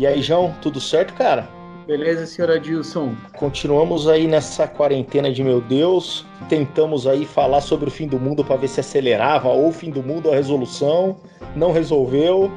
E 0.00 0.06
aí, 0.06 0.22
João, 0.22 0.54
tudo 0.62 0.80
certo, 0.80 1.12
cara? 1.12 1.46
Beleza, 1.86 2.24
senhor 2.24 2.50
Adilson? 2.50 3.14
Continuamos 3.36 4.08
aí 4.08 4.26
nessa 4.26 4.66
quarentena 4.66 5.30
de 5.30 5.44
meu 5.44 5.60
Deus. 5.60 6.24
Tentamos 6.48 7.06
aí 7.06 7.26
falar 7.26 7.60
sobre 7.60 7.88
o 7.88 7.90
fim 7.90 8.06
do 8.06 8.18
mundo 8.18 8.42
para 8.42 8.56
ver 8.56 8.68
se 8.68 8.80
acelerava 8.80 9.50
ou 9.50 9.68
o 9.68 9.72
fim 9.72 9.90
do 9.90 10.02
mundo 10.02 10.30
a 10.30 10.34
resolução. 10.34 11.18
Não 11.54 11.70
resolveu. 11.70 12.50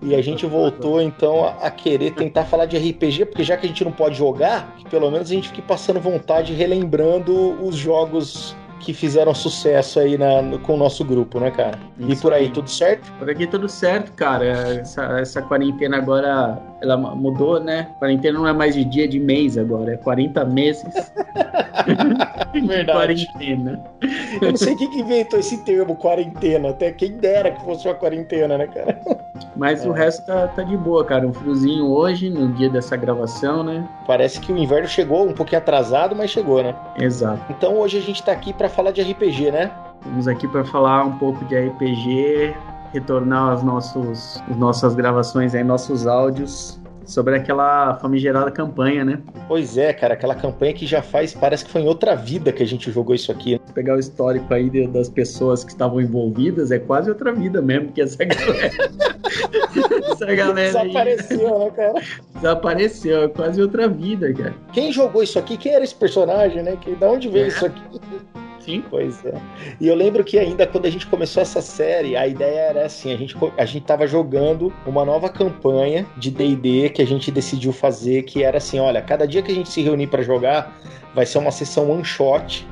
E 0.00 0.14
a 0.14 0.22
gente 0.22 0.46
voltou 0.46 1.02
então 1.02 1.44
a, 1.60 1.68
querer 1.68 2.12
tentar 2.12 2.44
falar 2.44 2.66
de 2.66 2.76
RPG, 2.76 3.24
porque 3.24 3.42
já 3.42 3.56
que 3.56 3.66
a 3.66 3.68
gente 3.68 3.84
não 3.84 3.90
pode 3.90 4.16
jogar, 4.16 4.76
que 4.76 4.88
pelo 4.88 5.10
menos 5.10 5.28
a 5.32 5.34
gente 5.34 5.48
fique 5.48 5.62
passando 5.62 5.98
vontade 5.98 6.52
relembrando 6.52 7.60
os 7.60 7.74
jogos 7.74 8.54
que 8.84 8.92
fizeram 8.92 9.34
sucesso 9.34 9.98
aí 9.98 10.18
na, 10.18 10.42
no, 10.42 10.58
com 10.58 10.74
o 10.74 10.76
nosso 10.76 11.02
grupo, 11.04 11.40
né, 11.40 11.50
cara? 11.50 11.78
Isso 11.98 12.12
e 12.12 12.16
por 12.22 12.32
aí, 12.34 12.44
aí, 12.44 12.50
tudo 12.50 12.68
certo? 12.68 13.10
Por 13.18 13.30
aqui 13.30 13.46
tudo 13.46 13.68
certo, 13.68 14.12
cara. 14.12 14.44
Essa, 14.44 15.04
essa 15.18 15.42
quarentena 15.42 15.96
agora, 15.96 16.58
ela 16.84 16.96
mudou, 16.96 17.58
né? 17.58 17.88
Quarentena 17.98 18.38
não 18.38 18.46
é 18.46 18.52
mais 18.52 18.74
de 18.74 18.84
dia, 18.84 19.04
é 19.04 19.06
de 19.06 19.18
mês 19.18 19.58
agora. 19.58 19.94
É 19.94 19.96
40 19.96 20.44
meses. 20.44 20.84
Verdade. 22.54 22.92
quarentena. 22.92 23.84
Eu 24.40 24.50
não 24.50 24.56
sei 24.56 24.76
quem 24.76 24.90
que 24.90 25.00
inventou 25.00 25.38
esse 25.38 25.64
termo, 25.64 25.96
quarentena. 25.96 26.70
Até 26.70 26.92
quem 26.92 27.16
dera 27.16 27.50
que 27.50 27.64
fosse 27.64 27.86
uma 27.88 27.94
quarentena, 27.94 28.56
né, 28.56 28.66
cara? 28.66 29.00
Mas 29.56 29.84
é. 29.84 29.88
o 29.88 29.92
resto 29.92 30.24
tá, 30.26 30.48
tá 30.48 30.62
de 30.62 30.76
boa, 30.76 31.04
cara. 31.04 31.26
Um 31.26 31.32
friozinho 31.32 31.86
hoje, 31.86 32.30
no 32.30 32.52
dia 32.52 32.68
dessa 32.68 32.96
gravação, 32.96 33.62
né? 33.62 33.88
Parece 34.06 34.40
que 34.40 34.52
o 34.52 34.56
inverno 34.56 34.88
chegou 34.88 35.26
um 35.26 35.32
pouquinho 35.32 35.58
atrasado, 35.58 36.14
mas 36.14 36.30
chegou, 36.30 36.62
né? 36.62 36.74
Exato. 37.00 37.40
Então 37.50 37.78
hoje 37.78 37.98
a 37.98 38.02
gente 38.02 38.22
tá 38.22 38.32
aqui 38.32 38.52
para 38.52 38.68
falar 38.68 38.90
de 38.90 39.02
RPG, 39.02 39.50
né? 39.50 39.70
Estamos 40.00 40.28
aqui 40.28 40.46
para 40.46 40.64
falar 40.64 41.04
um 41.04 41.18
pouco 41.18 41.44
de 41.46 41.58
RPG, 41.58 42.54
retornar 42.94 43.52
as, 43.52 43.62
nossos, 43.62 44.40
as 44.48 44.56
nossas 44.56 44.94
gravações 44.94 45.54
aí, 45.54 45.64
nossos 45.64 46.06
áudios 46.06 46.80
sobre 47.04 47.36
aquela 47.36 47.96
famigerada 47.96 48.50
campanha, 48.50 49.04
né? 49.04 49.18
Pois 49.46 49.76
é, 49.76 49.92
cara, 49.92 50.14
aquela 50.14 50.34
campanha 50.34 50.72
que 50.72 50.86
já 50.86 51.02
faz, 51.02 51.34
parece 51.34 51.64
que 51.64 51.70
foi 51.70 51.82
em 51.82 51.86
outra 51.86 52.14
vida 52.14 52.50
que 52.52 52.62
a 52.62 52.66
gente 52.66 52.90
jogou 52.90 53.14
isso 53.14 53.30
aqui. 53.30 53.60
Pegar 53.74 53.96
o 53.96 53.98
histórico 53.98 54.52
aí 54.54 54.70
das 54.86 55.08
pessoas 55.08 55.64
que 55.64 55.72
estavam 55.72 56.00
envolvidas, 56.00 56.70
é 56.70 56.78
quase 56.78 57.10
outra 57.10 57.32
vida 57.32 57.60
mesmo, 57.60 57.92
que 57.92 58.00
essa 58.00 58.24
galera. 58.24 58.70
essa 60.12 60.26
galera 60.26 60.54
Desapareceu, 60.54 61.54
aí... 61.54 61.64
né, 61.64 61.70
cara? 61.70 62.02
Desapareceu, 62.36 63.22
é 63.24 63.28
quase 63.28 63.60
outra 63.60 63.88
vida, 63.88 64.32
cara. 64.32 64.54
Quem 64.72 64.92
jogou 64.92 65.22
isso 65.22 65.38
aqui? 65.38 65.56
Quem 65.56 65.74
era 65.74 65.84
esse 65.84 65.94
personagem, 65.94 66.62
né? 66.62 66.76
Que, 66.80 66.94
da 66.94 67.10
onde 67.10 67.28
veio 67.28 67.44
é. 67.44 67.48
isso 67.48 67.66
aqui? 67.66 67.82
Sim. 68.64 68.82
Pois 68.88 69.24
é. 69.24 69.34
E 69.80 69.86
eu 69.86 69.94
lembro 69.94 70.24
que 70.24 70.38
ainda 70.38 70.66
quando 70.66 70.86
a 70.86 70.90
gente 70.90 71.06
começou 71.06 71.42
essa 71.42 71.60
série, 71.60 72.16
a 72.16 72.26
ideia 72.26 72.60
era 72.60 72.86
assim, 72.86 73.12
a 73.12 73.16
gente, 73.16 73.36
a 73.58 73.64
gente 73.64 73.84
tava 73.84 74.06
jogando 74.06 74.72
uma 74.86 75.04
nova 75.04 75.28
campanha 75.28 76.06
de 76.16 76.30
D&D 76.30 76.88
que 76.90 77.02
a 77.02 77.06
gente 77.06 77.30
decidiu 77.30 77.72
fazer, 77.72 78.22
que 78.22 78.42
era 78.42 78.58
assim, 78.58 78.78
olha, 78.78 79.02
cada 79.02 79.26
dia 79.26 79.42
que 79.42 79.52
a 79.52 79.54
gente 79.54 79.68
se 79.68 79.82
reunir 79.82 80.06
para 80.06 80.22
jogar, 80.22 80.74
vai 81.14 81.26
ser 81.26 81.38
uma 81.38 81.50
sessão 81.50 81.90
one 81.90 82.04
shot, 82.04 82.66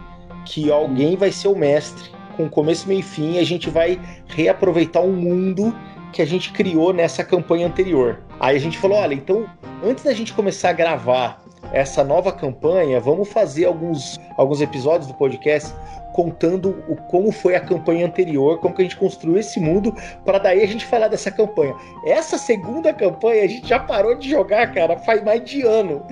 que 0.47 0.71
alguém 0.71 1.17
vai 1.17 1.31
ser 1.31 1.49
o 1.49 1.55
mestre, 1.55 2.11
com 2.37 2.49
começo, 2.49 2.89
meio 2.89 3.01
e 3.01 3.03
fim, 3.03 3.35
e 3.35 3.39
a 3.39 3.45
gente 3.45 3.69
vai 3.69 4.01
reaproveitar 4.29 5.03
um 5.03 5.13
mundo 5.13 5.75
que 6.13 6.23
a 6.23 6.27
gente 6.27 6.53
criou 6.53 6.93
nessa 6.93 7.25
campanha 7.25 7.67
anterior. 7.67 8.21
Aí 8.41 8.57
a 8.57 8.61
gente 8.61 8.79
falou, 8.79 8.99
olha, 8.99 9.15
então, 9.15 9.47
antes 9.85 10.05
da 10.05 10.13
gente 10.13 10.33
começar 10.33 10.71
a 10.71 10.73
gravar 10.73 11.42
essa 11.73 12.05
nova 12.05 12.33
campanha, 12.33 13.01
vamos 13.01 13.29
fazer 13.29 13.65
alguns, 13.65 14.21
alguns 14.37 14.61
episódios 14.61 15.07
do 15.07 15.15
podcast 15.15 15.75
contando 16.13 16.85
o, 16.89 16.97
como 16.97 17.33
foi 17.33 17.55
a 17.55 17.61
campanha 17.61 18.07
anterior, 18.07 18.59
como 18.59 18.75
que 18.75 18.83
a 18.83 18.85
gente 18.85 18.97
construiu 18.97 19.39
esse 19.39 19.59
mundo, 19.59 19.95
para 20.25 20.39
daí 20.39 20.63
a 20.63 20.67
gente 20.67 20.85
falar 20.85 21.09
dessa 21.09 21.31
campanha. 21.31 21.75
Essa 22.05 22.39
segunda 22.39 22.93
campanha 22.93 23.45
a 23.45 23.49
gente 23.49 23.67
já 23.67 23.79
parou 23.79 24.15
de 24.15 24.29
jogar, 24.29 24.73
cara, 24.73 24.99
faz 24.99 25.25
mais 25.25 25.43
de 25.43 25.63
ano. 25.63 26.03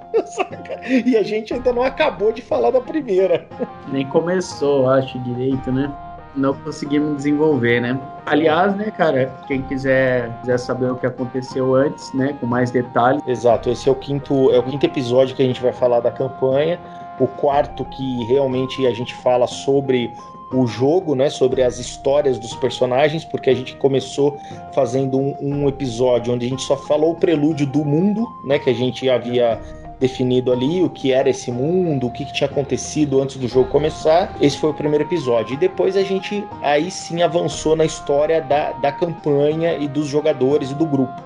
e 1.04 1.16
a 1.16 1.22
gente 1.22 1.53
ainda 1.53 1.72
não 1.72 1.82
acabou 1.82 2.32
de 2.32 2.43
falar 2.43 2.70
da 2.70 2.81
primeira. 2.81 3.47
Nem 3.93 4.06
começou, 4.06 4.88
acho, 4.88 5.19
direito, 5.20 5.70
né? 5.70 5.93
Não 6.34 6.54
conseguimos 6.54 7.16
desenvolver, 7.16 7.80
né? 7.80 7.98
Aliás, 8.26 8.74
né, 8.76 8.91
cara, 8.91 9.32
quem 9.46 9.62
quiser, 9.62 10.30
quiser 10.41 10.58
saber 10.58 10.92
o 10.92 10.96
que 10.96 11.06
aconteceu 11.06 11.74
antes, 11.74 12.12
né, 12.14 12.36
com 12.41 12.46
mais 12.46 12.70
detalhes. 12.70 13.22
Exato, 13.26 13.70
esse 13.70 13.88
é 13.88 13.92
o 13.92 13.94
quinto, 13.94 14.50
é 14.52 14.58
o 14.58 14.62
quinto 14.62 14.84
episódio 14.86 15.34
que 15.34 15.42
a 15.42 15.46
gente 15.46 15.60
vai 15.60 15.72
falar 15.72 16.00
da 16.00 16.10
campanha. 16.10 16.78
O 17.19 17.26
quarto 17.26 17.84
que 17.84 18.24
realmente 18.24 18.86
a 18.86 18.92
gente 18.92 19.14
fala 19.16 19.46
sobre 19.46 20.10
o 20.52 20.66
jogo, 20.66 21.14
né, 21.14 21.30
sobre 21.30 21.62
as 21.62 21.78
histórias 21.78 22.38
dos 22.38 22.54
personagens, 22.56 23.24
porque 23.24 23.50
a 23.50 23.54
gente 23.54 23.76
começou 23.76 24.36
fazendo 24.74 25.19
um, 25.19 25.36
um, 25.40 25.69
episódio 25.69 26.32
onde 26.32 26.46
a 26.46 26.48
gente 26.48 26.62
só 26.62 26.76
falou 26.76 27.12
o 27.12 27.14
prelúdio 27.14 27.66
do 27.66 27.84
mundo, 27.84 28.26
né, 28.44 28.58
que 28.58 28.70
a 28.70 28.74
gente 28.74 29.08
havia 29.08 29.60
definido 30.00 30.50
ali 30.50 30.83
o 30.83 30.88
que 30.88 31.12
era 31.12 31.28
esse 31.28 31.53
mundo, 31.53 32.06
o 32.06 32.11
que, 32.11 32.25
que, 32.25 32.33
tinha 32.33 32.49
acontecido 32.49 33.21
antes 33.21 33.37
do 33.37 33.47
jogo 33.47 33.69
começar. 33.69 34.34
Esse 34.41 34.56
foi 34.59 34.71
o 34.71 34.75
primeiro 34.75 35.05
episódio. 35.05 35.55
E 35.55 35.56
depois 35.59 35.97
a 35.97 36.03
gente 36.03 36.43
aí 36.62 36.91
sim 36.91 37.22
avançou 37.22 37.77
na 37.77 37.84
história 37.84 38.41
da, 38.41 38.72
da 38.72 38.91
campanha 38.91 39.77
e 39.77 39.87
dos 39.87 40.06
jogadores 40.06 40.71
e 40.71 40.75
do 40.75 40.87
grupo. 40.87 41.22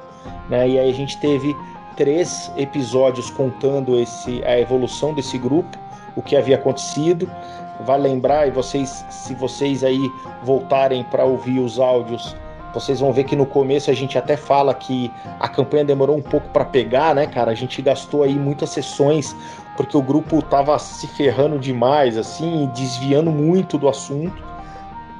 Né? 0.51 0.71
E 0.71 0.79
aí 0.79 0.91
a 0.91 0.93
gente 0.93 1.17
teve 1.19 1.57
três 1.97 2.51
episódios 2.57 3.31
contando 3.31 3.99
esse, 3.99 4.43
a 4.45 4.59
evolução 4.59 5.15
desse 5.15 5.39
grupo, 5.39 5.79
o 6.17 6.21
que 6.21 6.35
havia 6.35 6.57
acontecido. 6.57 7.31
Vale 7.85 8.03
lembrar, 8.03 8.49
e 8.49 8.51
vocês, 8.51 9.05
se 9.09 9.35
vocês 9.35 9.85
aí 9.85 10.01
voltarem 10.43 11.05
para 11.05 11.25
ouvir 11.25 11.61
os 11.61 11.79
áudios 11.79 12.37
vocês 12.75 13.01
vão 13.01 13.13
ver 13.13 13.25
que 13.25 13.37
no 13.37 13.47
começo 13.47 13.91
a 13.91 13.95
gente 13.95 14.19
até 14.19 14.37
fala 14.37 14.75
que 14.75 15.11
a 15.39 15.49
campanha 15.49 15.85
demorou 15.85 16.17
um 16.17 16.23
pouco 16.23 16.49
para 16.51 16.65
pegar, 16.65 17.15
né, 17.15 17.27
cara? 17.27 17.51
A 17.51 17.55
gente 17.55 17.81
gastou 17.81 18.23
aí 18.23 18.35
muitas 18.35 18.71
sessões 18.71 19.35
porque 19.77 19.97
o 19.97 20.03
grupo 20.03 20.43
tava 20.43 20.79
se 20.79 21.07
ferrando 21.07 21.59
demais, 21.59 22.17
assim, 22.17 22.71
desviando 22.75 23.31
muito 23.31 23.79
do 23.79 23.89
assunto. 23.89 24.43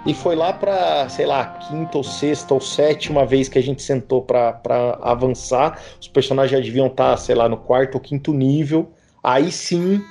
E 0.07 0.13
foi 0.13 0.37
lá 0.37 0.53
para, 0.53 1.09
sei 1.09 1.25
lá, 1.25 1.47
quinta 1.47 1.97
ou 1.97 2.05
sexta 2.05 2.53
ou 2.53 2.61
sétima 2.61 3.25
vez 3.25 3.49
que 3.49 3.59
a 3.59 3.63
gente 3.63 3.83
sentou 3.83 4.21
para 4.21 4.61
avançar. 5.01 5.81
Os 5.99 6.09
personagens 6.09 6.59
já 6.59 6.63
deviam 6.63 6.89
estar, 6.89 7.13
tá, 7.13 7.17
sei 7.17 7.35
lá, 7.35 7.49
no 7.49 7.57
quarto 7.57 7.95
ou 7.95 8.01
quinto 8.01 8.33
nível. 8.33 8.93
Aí 9.23 9.51
sim 9.51 10.05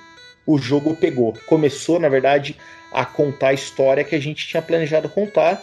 o 0.48 0.58
jogo 0.58 0.96
pegou. 0.96 1.34
Começou, 1.48 2.00
na 2.00 2.10
verdade, 2.10 2.58
a 2.92 3.06
contar 3.06 3.50
a 3.50 3.54
história 3.54 4.04
que 4.04 4.16
a 4.16 4.20
gente 4.20 4.48
tinha 4.48 4.62
planejado 4.62 5.08
contar 5.10 5.62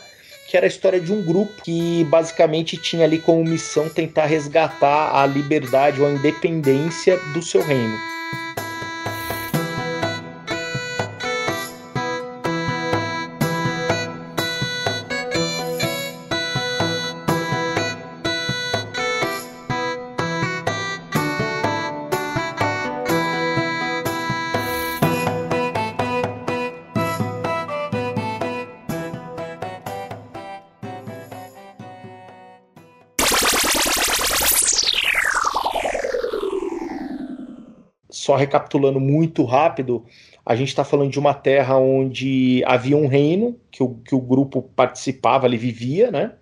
que 0.50 0.56
era 0.56 0.66
a 0.66 0.69
história 0.69 1.00
de 1.00 1.12
um 1.12 1.23
grupo 1.23 1.62
que 1.62 2.02
basicamente 2.11 2.76
tinha 2.76 3.05
ali 3.05 3.19
como 3.19 3.44
missão 3.44 3.88
tentar 3.88 4.26
resgatar 4.26 5.14
a 5.14 5.25
liberdade 5.25 6.00
ou 6.00 6.08
a 6.08 6.11
independência 6.11 7.17
do 7.32 7.41
seu 7.41 7.62
reino. 7.62 8.19
Só 38.31 38.37
recapitulando 38.37 39.00
muito 39.00 39.44
rápido, 39.44 40.05
a 40.47 40.55
gente 40.55 40.69
está 40.69 40.85
falando 40.85 41.11
de 41.11 41.19
uma 41.19 41.35
terra 41.35 41.77
onde 41.77 42.62
havia 42.65 42.97
um 42.97 43.09
reino 43.09 43.59
que 43.73 43.82
o, 43.82 43.97
que 44.05 44.15
o 44.15 44.21
grupo 44.21 44.62
participava, 44.62 45.49
ele 45.49 45.56
vivia, 45.56 46.12
né? 46.12 46.35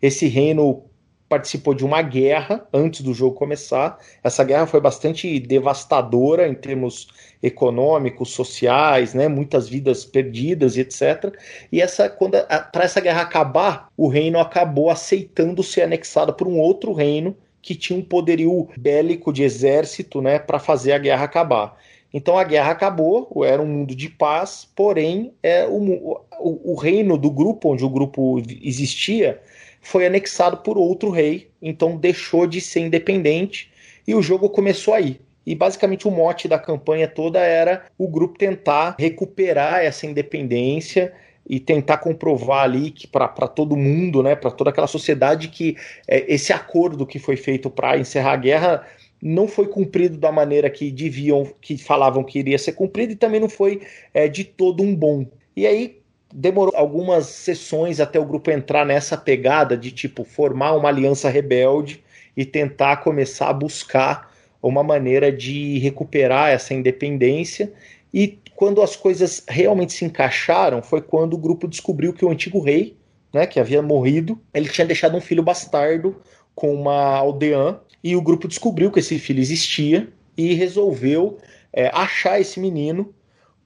Esse 0.00 0.26
reino 0.26 0.84
participou 1.28 1.74
de 1.74 1.84
uma 1.84 2.00
guerra 2.00 2.66
antes 2.72 3.02
do 3.02 3.12
jogo 3.12 3.36
começar. 3.36 3.98
Essa 4.22 4.42
guerra 4.42 4.66
foi 4.66 4.80
bastante 4.80 5.38
devastadora 5.38 6.48
em 6.48 6.54
termos 6.54 7.08
econômicos, 7.42 8.30
sociais, 8.30 9.12
né? 9.12 9.28
Muitas 9.28 9.68
vidas 9.68 10.02
perdidas 10.02 10.78
e 10.78 10.80
etc. 10.80 11.30
E 11.70 11.82
essa 11.82 12.08
quando 12.08 12.38
para 12.72 12.84
essa 12.84 13.02
guerra 13.02 13.20
acabar, 13.20 13.88
o 13.98 14.08
reino 14.08 14.38
acabou 14.38 14.88
aceitando 14.88 15.62
ser 15.62 15.82
anexado 15.82 16.32
por 16.32 16.48
um 16.48 16.58
outro 16.58 16.94
reino 16.94 17.36
que 17.64 17.74
tinha 17.74 17.98
um 17.98 18.02
poderio 18.02 18.68
bélico 18.76 19.32
de 19.32 19.42
exército, 19.42 20.20
né, 20.20 20.38
para 20.38 20.58
fazer 20.58 20.92
a 20.92 20.98
guerra 20.98 21.24
acabar. 21.24 21.78
Então 22.12 22.38
a 22.38 22.44
guerra 22.44 22.72
acabou, 22.72 23.42
era 23.42 23.60
um 23.60 23.66
mundo 23.66 23.96
de 23.96 24.10
paz, 24.10 24.68
porém 24.76 25.32
é, 25.42 25.66
o, 25.66 26.20
o, 26.38 26.72
o 26.72 26.74
reino 26.74 27.16
do 27.16 27.30
grupo, 27.30 27.72
onde 27.72 27.82
o 27.82 27.88
grupo 27.88 28.38
existia, 28.62 29.40
foi 29.80 30.04
anexado 30.04 30.58
por 30.58 30.76
outro 30.76 31.08
rei, 31.08 31.48
então 31.60 31.96
deixou 31.96 32.46
de 32.46 32.60
ser 32.60 32.80
independente 32.80 33.72
e 34.06 34.14
o 34.14 34.20
jogo 34.20 34.50
começou 34.50 34.92
aí. 34.92 35.18
E 35.46 35.54
basicamente 35.54 36.06
o 36.06 36.10
mote 36.10 36.46
da 36.46 36.58
campanha 36.58 37.08
toda 37.08 37.40
era 37.40 37.86
o 37.96 38.06
grupo 38.06 38.38
tentar 38.38 38.94
recuperar 38.98 39.82
essa 39.82 40.06
independência 40.06 41.14
e 41.46 41.60
tentar 41.60 41.98
comprovar 41.98 42.64
ali 42.64 42.90
que 42.90 43.06
para 43.06 43.28
todo 43.28 43.76
mundo, 43.76 44.22
né, 44.22 44.34
para 44.34 44.50
toda 44.50 44.70
aquela 44.70 44.86
sociedade 44.86 45.48
que 45.48 45.76
é, 46.08 46.32
esse 46.32 46.52
acordo 46.52 47.06
que 47.06 47.18
foi 47.18 47.36
feito 47.36 47.68
para 47.68 47.98
encerrar 47.98 48.32
a 48.32 48.36
guerra 48.36 48.86
não 49.20 49.48
foi 49.48 49.66
cumprido 49.66 50.18
da 50.18 50.30
maneira 50.30 50.68
que 50.68 50.90
deviam, 50.90 51.50
que 51.60 51.78
falavam 51.78 52.22
que 52.22 52.38
iria 52.38 52.58
ser 52.58 52.72
cumprido 52.72 53.12
e 53.12 53.16
também 53.16 53.40
não 53.40 53.48
foi 53.48 53.80
é, 54.12 54.28
de 54.28 54.44
todo 54.44 54.82
um 54.82 54.94
bom. 54.94 55.26
E 55.56 55.66
aí 55.66 55.98
demorou 56.32 56.74
algumas 56.76 57.26
sessões 57.26 58.00
até 58.00 58.18
o 58.18 58.24
grupo 58.24 58.50
entrar 58.50 58.84
nessa 58.84 59.16
pegada 59.16 59.76
de 59.76 59.92
tipo 59.92 60.24
formar 60.24 60.74
uma 60.74 60.88
aliança 60.88 61.30
rebelde 61.30 62.02
e 62.36 62.44
tentar 62.44 62.98
começar 62.98 63.48
a 63.48 63.52
buscar 63.52 64.30
uma 64.60 64.82
maneira 64.82 65.30
de 65.30 65.78
recuperar 65.78 66.50
essa 66.50 66.74
independência. 66.74 67.72
E 68.12 68.38
quando 68.56 68.80
as 68.82 68.96
coisas 68.96 69.42
realmente 69.48 69.92
se 69.92 70.04
encaixaram, 70.04 70.82
foi 70.82 71.00
quando 71.00 71.34
o 71.34 71.38
grupo 71.38 71.66
descobriu 71.66 72.12
que 72.12 72.24
o 72.24 72.30
antigo 72.30 72.60
rei, 72.60 72.96
né, 73.32 73.46
que 73.46 73.58
havia 73.58 73.82
morrido, 73.82 74.40
ele 74.52 74.68
tinha 74.68 74.86
deixado 74.86 75.16
um 75.16 75.20
filho 75.20 75.42
bastardo 75.42 76.16
com 76.54 76.72
uma 76.72 77.16
aldeã, 77.16 77.80
e 78.02 78.14
o 78.14 78.22
grupo 78.22 78.46
descobriu 78.46 78.92
que 78.92 79.00
esse 79.00 79.18
filho 79.18 79.40
existia 79.40 80.08
e 80.36 80.54
resolveu 80.54 81.38
é, 81.72 81.90
achar 81.92 82.40
esse 82.40 82.60
menino 82.60 83.12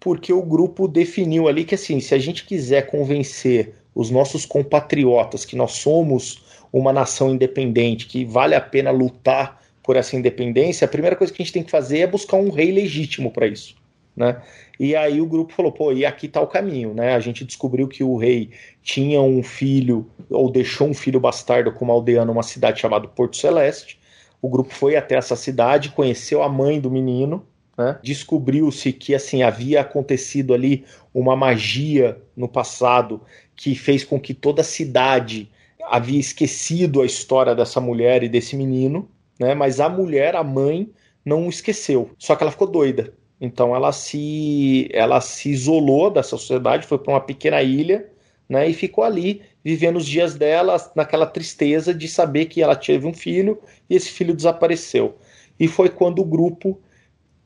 porque 0.00 0.32
o 0.32 0.42
grupo 0.42 0.86
definiu 0.86 1.48
ali 1.48 1.64
que 1.64 1.74
assim, 1.74 2.00
se 2.00 2.14
a 2.14 2.18
gente 2.18 2.44
quiser 2.44 2.86
convencer 2.86 3.74
os 3.94 4.10
nossos 4.10 4.46
compatriotas 4.46 5.44
que 5.44 5.56
nós 5.56 5.72
somos 5.72 6.44
uma 6.72 6.92
nação 6.92 7.30
independente, 7.30 8.06
que 8.06 8.24
vale 8.24 8.54
a 8.54 8.60
pena 8.60 8.90
lutar 8.90 9.60
por 9.82 9.96
essa 9.96 10.14
independência, 10.16 10.84
a 10.84 10.88
primeira 10.88 11.16
coisa 11.16 11.32
que 11.32 11.42
a 11.42 11.44
gente 11.44 11.52
tem 11.52 11.62
que 11.64 11.70
fazer 11.70 12.00
é 12.00 12.06
buscar 12.06 12.36
um 12.36 12.50
rei 12.50 12.70
legítimo 12.70 13.30
para 13.30 13.46
isso, 13.46 13.74
né? 14.18 14.42
E 14.78 14.96
aí 14.96 15.20
o 15.20 15.26
grupo 15.26 15.52
falou, 15.52 15.70
pô, 15.70 15.92
e 15.92 16.04
aqui 16.04 16.26
tá 16.26 16.40
o 16.40 16.46
caminho, 16.46 16.92
né? 16.92 17.14
A 17.14 17.20
gente 17.20 17.44
descobriu 17.44 17.86
que 17.86 18.02
o 18.02 18.16
rei 18.16 18.50
tinha 18.82 19.22
um 19.22 19.42
filho, 19.42 20.10
ou 20.28 20.50
deixou 20.50 20.88
um 20.88 20.94
filho 20.94 21.20
bastardo 21.20 21.72
com 21.72 21.84
uma 21.84 21.94
aldeia 21.94 22.24
numa 22.24 22.42
cidade 22.42 22.80
chamada 22.80 23.06
Porto 23.06 23.36
Celeste. 23.36 23.98
O 24.42 24.48
grupo 24.48 24.74
foi 24.74 24.96
até 24.96 25.14
essa 25.14 25.36
cidade, 25.36 25.90
conheceu 25.90 26.42
a 26.42 26.48
mãe 26.48 26.80
do 26.80 26.90
menino, 26.90 27.46
né? 27.76 27.96
Descobriu-se 28.02 28.92
que 28.92 29.14
assim 29.14 29.44
havia 29.44 29.82
acontecido 29.82 30.52
ali 30.52 30.84
uma 31.14 31.36
magia 31.36 32.20
no 32.36 32.48
passado 32.48 33.20
que 33.54 33.76
fez 33.76 34.02
com 34.02 34.20
que 34.20 34.34
toda 34.34 34.62
a 34.62 34.64
cidade 34.64 35.48
havia 35.88 36.18
esquecido 36.18 37.00
a 37.00 37.06
história 37.06 37.54
dessa 37.54 37.80
mulher 37.80 38.24
e 38.24 38.28
desse 38.28 38.56
menino, 38.56 39.08
né? 39.38 39.54
Mas 39.54 39.78
a 39.78 39.88
mulher, 39.88 40.34
a 40.34 40.42
mãe, 40.42 40.90
não 41.24 41.48
esqueceu. 41.48 42.10
Só 42.18 42.34
que 42.34 42.42
ela 42.42 42.50
ficou 42.50 42.66
doida. 42.66 43.12
Então 43.40 43.74
ela 43.74 43.92
se 43.92 44.88
ela 44.92 45.20
se 45.20 45.50
isolou 45.50 46.10
dessa 46.10 46.30
sociedade, 46.30 46.86
foi 46.86 46.98
para 46.98 47.12
uma 47.12 47.20
pequena 47.20 47.62
ilha, 47.62 48.10
né? 48.48 48.68
E 48.68 48.74
ficou 48.74 49.04
ali 49.04 49.42
vivendo 49.64 49.96
os 49.96 50.06
dias 50.06 50.34
dela 50.34 50.76
naquela 50.94 51.26
tristeza 51.26 51.94
de 51.94 52.08
saber 52.08 52.46
que 52.46 52.62
ela 52.62 52.74
teve 52.74 53.06
um 53.06 53.14
filho 53.14 53.60
e 53.88 53.94
esse 53.94 54.10
filho 54.10 54.34
desapareceu. 54.34 55.16
E 55.58 55.68
foi 55.68 55.88
quando 55.88 56.20
o 56.20 56.24
grupo 56.24 56.80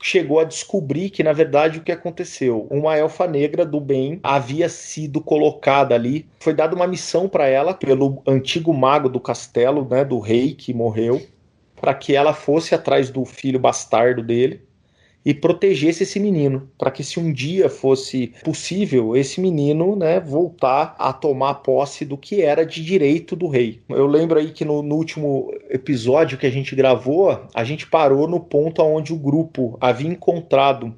chegou 0.02 0.40
a 0.40 0.44
descobrir 0.44 1.10
que, 1.10 1.22
na 1.22 1.32
verdade, 1.32 1.78
o 1.78 1.82
que 1.82 1.92
aconteceu? 1.92 2.66
Uma 2.70 2.96
elfa 2.96 3.26
negra 3.26 3.64
do 3.64 3.80
bem 3.80 4.18
havia 4.22 4.68
sido 4.68 5.20
colocada 5.20 5.94
ali. 5.94 6.26
Foi 6.40 6.52
dada 6.52 6.74
uma 6.74 6.88
missão 6.88 7.28
para 7.28 7.46
ela 7.46 7.72
pelo 7.72 8.20
antigo 8.26 8.74
mago 8.74 9.08
do 9.08 9.20
castelo, 9.20 9.86
né, 9.88 10.04
do 10.04 10.18
rei 10.18 10.54
que 10.54 10.74
morreu, 10.74 11.22
para 11.76 11.94
que 11.94 12.14
ela 12.16 12.34
fosse 12.34 12.74
atrás 12.74 13.10
do 13.10 13.24
filho 13.24 13.60
bastardo 13.60 14.22
dele 14.22 14.62
e 15.24 15.32
protegesse 15.32 16.02
esse 16.02 16.18
menino, 16.18 16.68
para 16.76 16.90
que 16.90 17.04
se 17.04 17.20
um 17.20 17.32
dia 17.32 17.68
fosse 17.68 18.32
possível 18.42 19.16
esse 19.16 19.40
menino, 19.40 19.94
né, 19.94 20.18
voltar 20.18 20.96
a 20.98 21.12
tomar 21.12 21.54
posse 21.56 22.04
do 22.04 22.18
que 22.18 22.42
era 22.42 22.66
de 22.66 22.84
direito 22.84 23.36
do 23.36 23.46
rei. 23.46 23.80
Eu 23.88 24.06
lembro 24.06 24.38
aí 24.38 24.50
que 24.50 24.64
no, 24.64 24.82
no 24.82 24.96
último 24.96 25.52
episódio 25.70 26.36
que 26.36 26.46
a 26.46 26.50
gente 26.50 26.74
gravou, 26.74 27.40
a 27.54 27.64
gente 27.64 27.86
parou 27.86 28.26
no 28.26 28.40
ponto 28.40 28.82
onde 28.82 29.12
o 29.12 29.18
grupo 29.18 29.76
havia 29.80 30.10
encontrado 30.10 30.94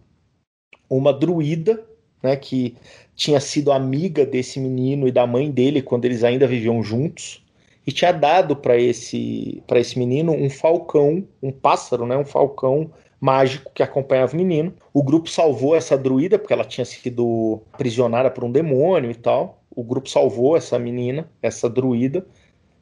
uma 0.89 1.13
druida, 1.13 1.85
né, 2.23 2.37
que 2.37 2.77
tinha 3.15 3.39
sido 3.41 3.71
amiga 3.71 4.25
desse 4.25 4.59
menino 4.59 5.07
e 5.07 5.13
da 5.13 5.27
mãe 5.27 5.51
dele 5.51 5.83
quando 5.83 6.07
eles 6.07 6.25
ainda 6.25 6.47
viviam 6.47 6.83
juntos 6.83 7.45
e 7.87 7.93
tinha 7.93 8.13
dado 8.13 8.57
para 8.57 8.79
esse 8.79 9.63
para 9.67 9.79
esse 9.79 9.99
menino 9.99 10.33
um 10.33 10.49
falcão, 10.49 11.27
um 11.43 11.53
pássaro, 11.53 12.07
né, 12.07 12.17
um 12.17 12.25
falcão 12.25 12.91
mágico 13.25 13.73
que 13.73 13.83
acompanhava 13.83 14.35
o 14.35 14.37
menino. 14.37 14.75
O 14.93 15.03
grupo 15.03 15.31
salvou 15.31 15.75
essa 15.75 15.97
druida, 15.97 16.39
porque 16.39 16.53
ela 16.53 16.63
tinha 16.63 16.85
sido 16.85 17.63
aprisionada 17.73 18.31
por 18.31 18.45
um 18.45 18.53
demônio 18.53 19.11
e 19.11 19.15
tal. 19.15 19.63
O 19.75 19.83
grupo 19.83 20.11
salvou 20.11 20.55
essa 20.59 20.79
menina, 20.79 21.27
essa 21.41 21.71
druida, 21.71 22.27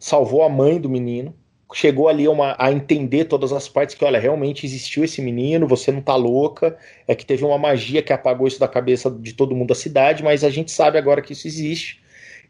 salvou 0.01 0.43
a 0.43 0.49
mãe 0.49 0.81
do 0.81 0.91
menino. 0.91 1.33
Chegou 1.73 2.09
ali 2.09 2.27
uma, 2.27 2.57
a 2.59 2.73
entender 2.73 3.27
todas 3.27 3.53
as 3.53 3.69
partes 3.69 3.95
que, 3.95 4.05
olha, 4.05 4.19
realmente 4.19 4.67
existiu 4.67 5.05
esse 5.05 5.23
menino, 5.23 5.67
você 5.67 5.93
não 5.93 6.03
tá 6.03 6.17
louca, 6.17 6.77
é 7.07 7.15
que 7.15 7.25
teve 7.25 7.45
uma 7.45 7.57
magia 7.57 8.03
que 8.03 8.13
apagou 8.13 8.49
isso 8.49 8.59
da 8.59 8.67
cabeça 8.67 9.09
de 9.09 9.33
todo 9.35 9.55
mundo 9.55 9.69
da 9.69 9.77
cidade, 9.77 10.25
mas 10.25 10.43
a 10.43 10.51
gente 10.51 10.73
sabe 10.73 10.99
agora 10.99 11.23
que 11.23 11.35
isso 11.35 11.47
existe. 11.47 12.03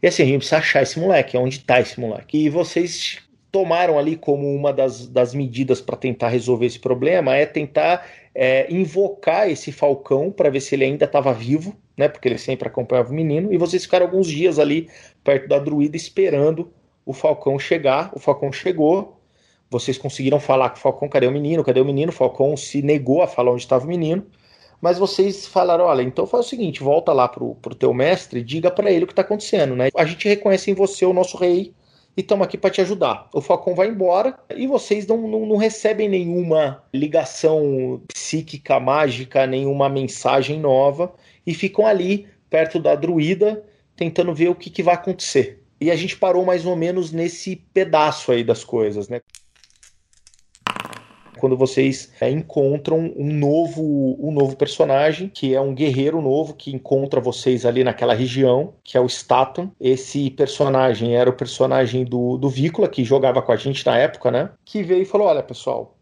E 0.03 0.07
assim, 0.07 0.23
a 0.23 0.27
gente 0.27 0.39
precisa 0.39 0.57
achar 0.57 0.83
esse 0.83 0.99
moleque, 0.99 1.37
onde 1.37 1.61
tá 1.61 1.79
esse 1.79 2.01
moleque. 2.01 2.39
E 2.39 2.49
vocês 2.49 3.21
tomaram 3.53 3.99
ali 3.99 4.17
como 4.17 4.53
uma 4.53 4.73
das, 4.73 5.07
das 5.07 5.35
medidas 5.35 5.79
para 5.81 5.95
tentar 5.95 6.29
resolver 6.29 6.65
esse 6.65 6.79
problema 6.79 7.37
é 7.37 7.45
tentar 7.45 8.07
é, 8.35 8.67
invocar 8.73 9.49
esse 9.51 9.71
falcão 9.71 10.33
para 10.33 10.49
ver 10.49 10.61
se 10.61 10.75
ele 10.75 10.85
ainda 10.85 11.05
estava 11.05 11.35
vivo, 11.35 11.77
né? 11.95 12.09
Porque 12.09 12.27
ele 12.27 12.39
sempre 12.39 12.67
acompanhava 12.67 13.11
o 13.11 13.15
menino, 13.15 13.53
e 13.53 13.59
vocês 13.59 13.85
ficaram 13.85 14.07
alguns 14.07 14.27
dias 14.27 14.59
ali 14.59 14.89
perto 15.23 15.47
da 15.47 15.59
druida 15.59 15.97
esperando 15.97 16.73
o 17.05 17.13
falcão 17.13 17.59
chegar. 17.59 18.11
O 18.15 18.19
falcão 18.19 18.51
chegou, 18.51 19.21
vocês 19.71 19.99
conseguiram 19.99 20.41
falar 20.41 20.71
com 20.71 20.77
o 20.77 20.81
falcão, 20.81 21.09
cadê 21.09 21.27
o 21.27 21.33
menino? 21.33 21.63
Cadê 21.63 21.81
o 21.81 21.85
menino? 21.85 22.11
O 22.11 22.15
falcão 22.15 22.57
se 22.57 22.81
negou 22.81 23.23
a 23.23 23.27
falar 23.27 23.53
onde 23.53 23.63
estava 23.63 23.85
o 23.85 23.89
menino. 23.89 24.27
Mas 24.81 24.99
vocês 24.99 25.47
falaram, 25.47 25.85
olha, 25.85 26.03
então 26.03 26.27
faz 26.27 26.47
o 26.47 26.49
seguinte, 26.49 26.83
volta 26.83 27.13
lá 27.13 27.29
pro, 27.29 27.55
pro 27.57 27.75
teu 27.75 27.93
mestre 27.95 28.41
e 28.41 28.43
diga 28.43 28.71
para 28.71 28.91
ele 28.91 29.05
o 29.05 29.07
que 29.07 29.13
está 29.13 29.23
acontecendo, 29.23 29.77
né? 29.77 29.91
A 29.95 30.05
gente 30.05 30.27
reconhece 30.27 30.71
em 30.71 30.75
você 30.75 31.05
o 31.05 31.13
nosso 31.13 31.37
rei, 31.37 31.73
e 32.17 32.21
estamos 32.21 32.47
aqui 32.47 32.59
para 32.59 32.71
te 32.71 32.81
ajudar. 32.81 33.29
O 33.33 33.41
Falcão 33.41 33.75
vai 33.75 33.89
embora 33.89 34.39
e 34.55 34.67
vocês 34.67 35.07
não, 35.07 35.29
não, 35.29 35.47
não, 35.47 35.57
recebem 35.57 36.09
nenhuma 36.09 36.83
ligação 36.93 38.03
psíquica, 38.13 38.79
mágica, 38.79 39.47
nenhuma 39.47 39.89
mensagem 39.89 40.61
nova 40.61 41.13
e 41.47 41.55
ficam 41.55 41.87
ali 41.87 42.29
perto 42.51 42.79
da 42.79 42.95
druida 42.95 43.65
tentando 43.97 44.35
ver 44.35 44.49
o 44.49 44.55
que, 44.55 44.69
que 44.69 44.83
vai 44.83 44.95
acontecer. 44.95 45.63
E 45.81 45.91
a 45.91 45.97
gente 45.97 46.17
parou 46.17 46.45
mais 46.45 46.65
ou 46.65 46.77
menos 46.77 47.13
nesse 47.13 47.57
pedaço 47.57 48.31
aí 48.31 48.45
das 48.45 48.63
coisas, 48.63 49.09
né? 49.09 49.21
Quando 51.39 51.57
vocês 51.57 52.13
é, 52.21 52.31
encontram 52.31 53.13
um 53.17 53.33
novo, 53.33 54.17
um 54.21 54.31
novo 54.33 54.57
personagem, 54.57 55.29
que 55.29 55.55
é 55.55 55.61
um 55.61 55.75
guerreiro 55.75 56.21
novo 56.21 56.55
que 56.55 56.75
encontra 56.75 57.21
vocês 57.21 57.65
ali 57.65 57.83
naquela 57.83 58.15
região, 58.15 58.75
que 58.85 58.97
é 58.97 59.01
o 59.01 59.07
Staton. 59.07 59.71
Esse 59.81 60.31
personagem 60.31 61.17
era 61.17 61.31
o 61.31 61.35
personagem 61.35 62.05
do, 62.05 62.37
do 62.37 62.49
Vícola, 62.49 62.89
que 62.89 63.05
jogava 63.05 63.43
com 63.43 63.53
a 63.53 63.57
gente 63.57 63.85
na 63.87 63.99
época, 63.99 64.31
né? 64.31 64.51
Que 64.65 64.83
veio 64.83 65.03
e 65.03 65.07
falou: 65.07 65.27
Olha, 65.27 65.43
pessoal, 65.43 65.97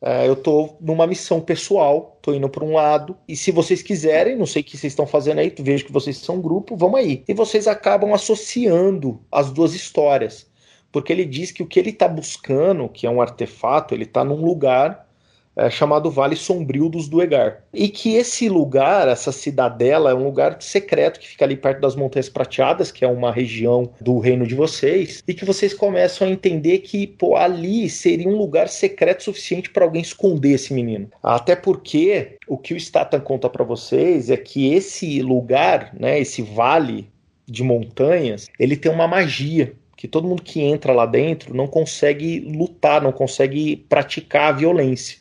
é, 0.00 0.28
eu 0.28 0.36
tô 0.36 0.76
numa 0.80 1.06
missão 1.06 1.40
pessoal, 1.40 2.18
tô 2.20 2.34
indo 2.34 2.48
para 2.48 2.64
um 2.64 2.74
lado, 2.74 3.16
e 3.26 3.34
se 3.34 3.50
vocês 3.50 3.82
quiserem, 3.82 4.36
não 4.36 4.44
sei 4.44 4.60
o 4.60 4.64
que 4.64 4.76
vocês 4.76 4.92
estão 4.92 5.06
fazendo 5.06 5.38
aí, 5.38 5.52
vejo 5.58 5.86
que 5.86 5.92
vocês 5.92 6.18
são 6.18 6.36
um 6.36 6.42
grupo, 6.42 6.76
vamos 6.76 7.00
aí. 7.00 7.24
E 7.26 7.32
vocês 7.32 7.66
acabam 7.66 8.12
associando 8.12 9.20
as 9.32 9.50
duas 9.50 9.74
histórias 9.74 10.46
porque 10.94 11.12
ele 11.12 11.24
diz 11.24 11.50
que 11.50 11.60
o 11.60 11.66
que 11.66 11.80
ele 11.80 11.90
está 11.90 12.06
buscando, 12.06 12.88
que 12.88 13.04
é 13.04 13.10
um 13.10 13.20
artefato, 13.20 13.92
ele 13.92 14.04
está 14.04 14.22
num 14.22 14.36
lugar 14.36 15.08
é, 15.56 15.68
chamado 15.68 16.08
Vale 16.08 16.36
Sombrio 16.36 16.88
dos 16.88 17.08
Duegar. 17.08 17.64
E 17.74 17.88
que 17.88 18.14
esse 18.14 18.48
lugar, 18.48 19.08
essa 19.08 19.32
cidadela, 19.32 20.12
é 20.12 20.14
um 20.14 20.22
lugar 20.22 20.62
secreto 20.62 21.18
que 21.18 21.26
fica 21.26 21.44
ali 21.44 21.56
perto 21.56 21.80
das 21.80 21.96
Montanhas 21.96 22.28
Prateadas, 22.28 22.92
que 22.92 23.04
é 23.04 23.08
uma 23.08 23.32
região 23.32 23.90
do 24.00 24.20
reino 24.20 24.46
de 24.46 24.54
vocês, 24.54 25.20
e 25.26 25.34
que 25.34 25.44
vocês 25.44 25.74
começam 25.74 26.28
a 26.28 26.30
entender 26.30 26.78
que 26.78 27.08
pô, 27.08 27.34
ali 27.34 27.90
seria 27.90 28.28
um 28.28 28.36
lugar 28.36 28.68
secreto 28.68 29.24
suficiente 29.24 29.70
para 29.70 29.84
alguém 29.84 30.00
esconder 30.00 30.52
esse 30.52 30.72
menino. 30.72 31.10
Até 31.20 31.56
porque 31.56 32.38
o 32.46 32.56
que 32.56 32.72
o 32.72 32.76
Statan 32.76 33.18
conta 33.18 33.50
para 33.50 33.64
vocês 33.64 34.30
é 34.30 34.36
que 34.36 34.72
esse 34.72 35.20
lugar, 35.22 35.90
né, 35.92 36.20
esse 36.20 36.40
vale 36.40 37.12
de 37.48 37.64
montanhas, 37.64 38.48
ele 38.60 38.76
tem 38.76 38.92
uma 38.92 39.08
magia 39.08 39.74
que 39.96 40.08
todo 40.08 40.26
mundo 40.26 40.42
que 40.42 40.60
entra 40.60 40.92
lá 40.92 41.06
dentro 41.06 41.54
não 41.54 41.66
consegue 41.66 42.40
lutar, 42.40 43.02
não 43.02 43.12
consegue 43.12 43.76
praticar 43.76 44.48
a 44.48 44.56
violência. 44.56 45.18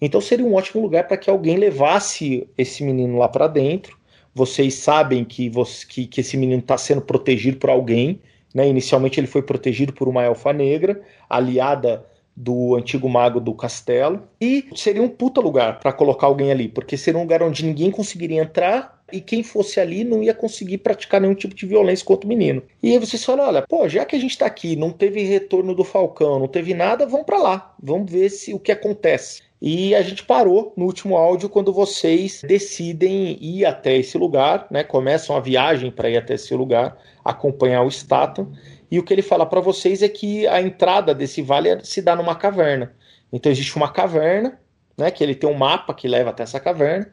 Então 0.00 0.20
seria 0.20 0.44
um 0.44 0.54
ótimo 0.54 0.82
lugar 0.82 1.06
para 1.06 1.16
que 1.16 1.30
alguém 1.30 1.56
levasse 1.56 2.48
esse 2.56 2.82
menino 2.82 3.18
lá 3.18 3.28
para 3.28 3.46
dentro. 3.46 3.96
Vocês 4.34 4.74
sabem 4.74 5.24
que, 5.24 5.48
você, 5.48 5.86
que, 5.86 6.06
que 6.06 6.20
esse 6.20 6.36
menino 6.36 6.60
está 6.60 6.76
sendo 6.76 7.00
protegido 7.00 7.56
por 7.56 7.70
alguém. 7.70 8.20
Né? 8.54 8.68
Inicialmente 8.68 9.18
ele 9.18 9.26
foi 9.26 9.42
protegido 9.42 9.92
por 9.92 10.08
uma 10.08 10.22
elfa 10.22 10.52
negra, 10.52 11.00
aliada 11.28 12.04
do 12.36 12.76
antigo 12.76 13.08
mago 13.08 13.40
do 13.40 13.54
castelo. 13.54 14.22
E 14.38 14.68
seria 14.74 15.02
um 15.02 15.08
puta 15.08 15.40
lugar 15.40 15.80
para 15.80 15.92
colocar 15.92 16.26
alguém 16.26 16.50
ali, 16.50 16.68
porque 16.68 16.96
seria 16.96 17.18
um 17.18 17.22
lugar 17.22 17.42
onde 17.42 17.64
ninguém 17.64 17.90
conseguiria 17.90 18.42
entrar 18.42 18.95
e 19.12 19.20
quem 19.20 19.42
fosse 19.42 19.78
ali 19.78 20.04
não 20.04 20.22
ia 20.22 20.34
conseguir 20.34 20.78
praticar 20.78 21.20
nenhum 21.20 21.34
tipo 21.34 21.54
de 21.54 21.66
violência 21.66 22.04
contra 22.04 22.26
o 22.26 22.28
menino. 22.28 22.62
E 22.82 22.92
aí 22.92 22.98
vocês 22.98 23.24
falam: 23.24 23.46
olha, 23.46 23.62
pô, 23.62 23.88
já 23.88 24.04
que 24.04 24.16
a 24.16 24.18
gente 24.18 24.36
tá 24.36 24.46
aqui, 24.46 24.76
não 24.76 24.90
teve 24.90 25.22
retorno 25.22 25.74
do 25.74 25.84
Falcão, 25.84 26.38
não 26.38 26.48
teve 26.48 26.74
nada, 26.74 27.06
vamos 27.06 27.26
para 27.26 27.38
lá, 27.38 27.74
vamos 27.82 28.10
ver 28.10 28.30
se 28.30 28.52
o 28.52 28.58
que 28.58 28.72
acontece. 28.72 29.42
E 29.60 29.94
a 29.94 30.02
gente 30.02 30.22
parou 30.22 30.74
no 30.76 30.84
último 30.84 31.16
áudio 31.16 31.48
quando 31.48 31.72
vocês 31.72 32.42
decidem 32.46 33.38
ir 33.40 33.64
até 33.64 33.96
esse 33.96 34.18
lugar, 34.18 34.66
né? 34.70 34.84
Começam 34.84 35.34
a 35.34 35.40
viagem 35.40 35.90
para 35.90 36.10
ir 36.10 36.18
até 36.18 36.34
esse 36.34 36.54
lugar, 36.54 36.98
acompanhar 37.24 37.82
o 37.82 37.88
Staton. 37.88 38.52
E 38.90 38.98
o 38.98 39.02
que 39.02 39.14
ele 39.14 39.22
fala 39.22 39.46
para 39.46 39.60
vocês 39.60 40.02
é 40.02 40.08
que 40.08 40.46
a 40.46 40.60
entrada 40.60 41.14
desse 41.14 41.40
vale 41.40 41.82
se 41.84 42.02
dá 42.02 42.14
numa 42.14 42.36
caverna. 42.36 42.94
Então 43.32 43.50
existe 43.50 43.74
uma 43.76 43.90
caverna, 43.90 44.60
né? 44.96 45.10
Que 45.10 45.24
ele 45.24 45.34
tem 45.34 45.48
um 45.48 45.54
mapa 45.54 45.94
que 45.94 46.06
leva 46.06 46.30
até 46.30 46.42
essa 46.42 46.60
caverna. 46.60 47.10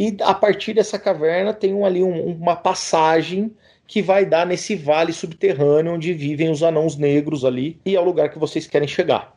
E 0.00 0.16
a 0.22 0.32
partir 0.32 0.72
dessa 0.72 0.98
caverna 0.98 1.52
tem 1.52 1.74
um, 1.74 1.84
ali 1.84 2.02
um, 2.02 2.24
uma 2.32 2.56
passagem 2.56 3.54
que 3.86 4.00
vai 4.00 4.24
dar 4.24 4.46
nesse 4.46 4.74
vale 4.74 5.12
subterrâneo 5.12 5.92
onde 5.92 6.14
vivem 6.14 6.50
os 6.50 6.62
anãos 6.62 6.96
negros 6.96 7.44
ali 7.44 7.78
e 7.84 7.94
é 7.94 8.00
o 8.00 8.04
lugar 8.04 8.30
que 8.30 8.38
vocês 8.38 8.66
querem 8.66 8.88
chegar. 8.88 9.36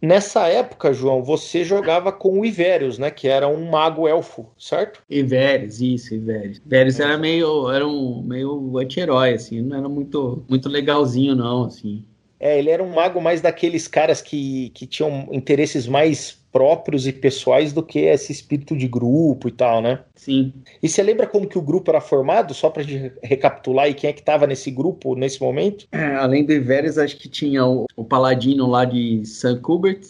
Nessa 0.00 0.48
época, 0.48 0.94
João, 0.94 1.22
você 1.22 1.64
jogava 1.64 2.10
com 2.10 2.40
o 2.40 2.46
Ivérios, 2.46 2.98
né? 2.98 3.10
Que 3.10 3.28
era 3.28 3.46
um 3.46 3.70
mago 3.70 4.08
elfo, 4.08 4.46
certo? 4.58 5.02
Ivérios, 5.10 5.82
isso, 5.82 6.14
Ivérios. 6.14 6.62
Ivérios 6.64 7.00
era 7.00 7.18
meio, 7.18 7.70
era 7.70 7.86
um 7.86 8.22
meio 8.22 8.78
anti-herói, 8.78 9.34
assim, 9.34 9.60
não 9.60 9.76
era 9.76 9.88
muito, 9.88 10.42
muito 10.48 10.70
legalzinho, 10.70 11.34
não, 11.34 11.64
assim. 11.64 12.02
É, 12.38 12.58
ele 12.58 12.70
era 12.70 12.82
um 12.82 12.92
mago 12.92 13.20
mais 13.20 13.40
daqueles 13.40 13.88
caras 13.88 14.20
que, 14.20 14.70
que 14.70 14.86
tinham 14.86 15.28
interesses 15.32 15.86
mais 15.86 16.38
próprios 16.54 17.04
e 17.06 17.12
pessoais 17.12 17.72
do 17.72 17.82
que 17.82 17.98
esse 17.98 18.30
espírito 18.30 18.76
de 18.76 18.86
grupo 18.86 19.48
e 19.48 19.50
tal, 19.50 19.82
né? 19.82 20.00
Sim. 20.14 20.52
E 20.80 20.88
você 20.88 21.02
lembra 21.02 21.26
como 21.26 21.48
que 21.48 21.58
o 21.58 21.62
grupo 21.62 21.90
era 21.90 22.00
formado? 22.00 22.54
Só 22.54 22.70
pra 22.70 22.84
gente 22.84 23.12
recapitular 23.22 23.88
e 23.88 23.94
quem 23.94 24.10
é 24.10 24.12
que 24.12 24.22
tava 24.22 24.46
nesse 24.46 24.70
grupo 24.70 25.16
nesse 25.16 25.40
momento? 25.40 25.86
É, 25.90 26.14
além 26.14 26.44
do 26.44 26.52
Iveres, 26.52 26.96
acho 26.96 27.16
que 27.16 27.28
tinha 27.28 27.66
o, 27.66 27.86
o 27.96 28.04
Paladino 28.04 28.68
lá 28.68 28.84
de 28.84 29.24
St. 29.26 29.58
Kubert, 29.60 30.02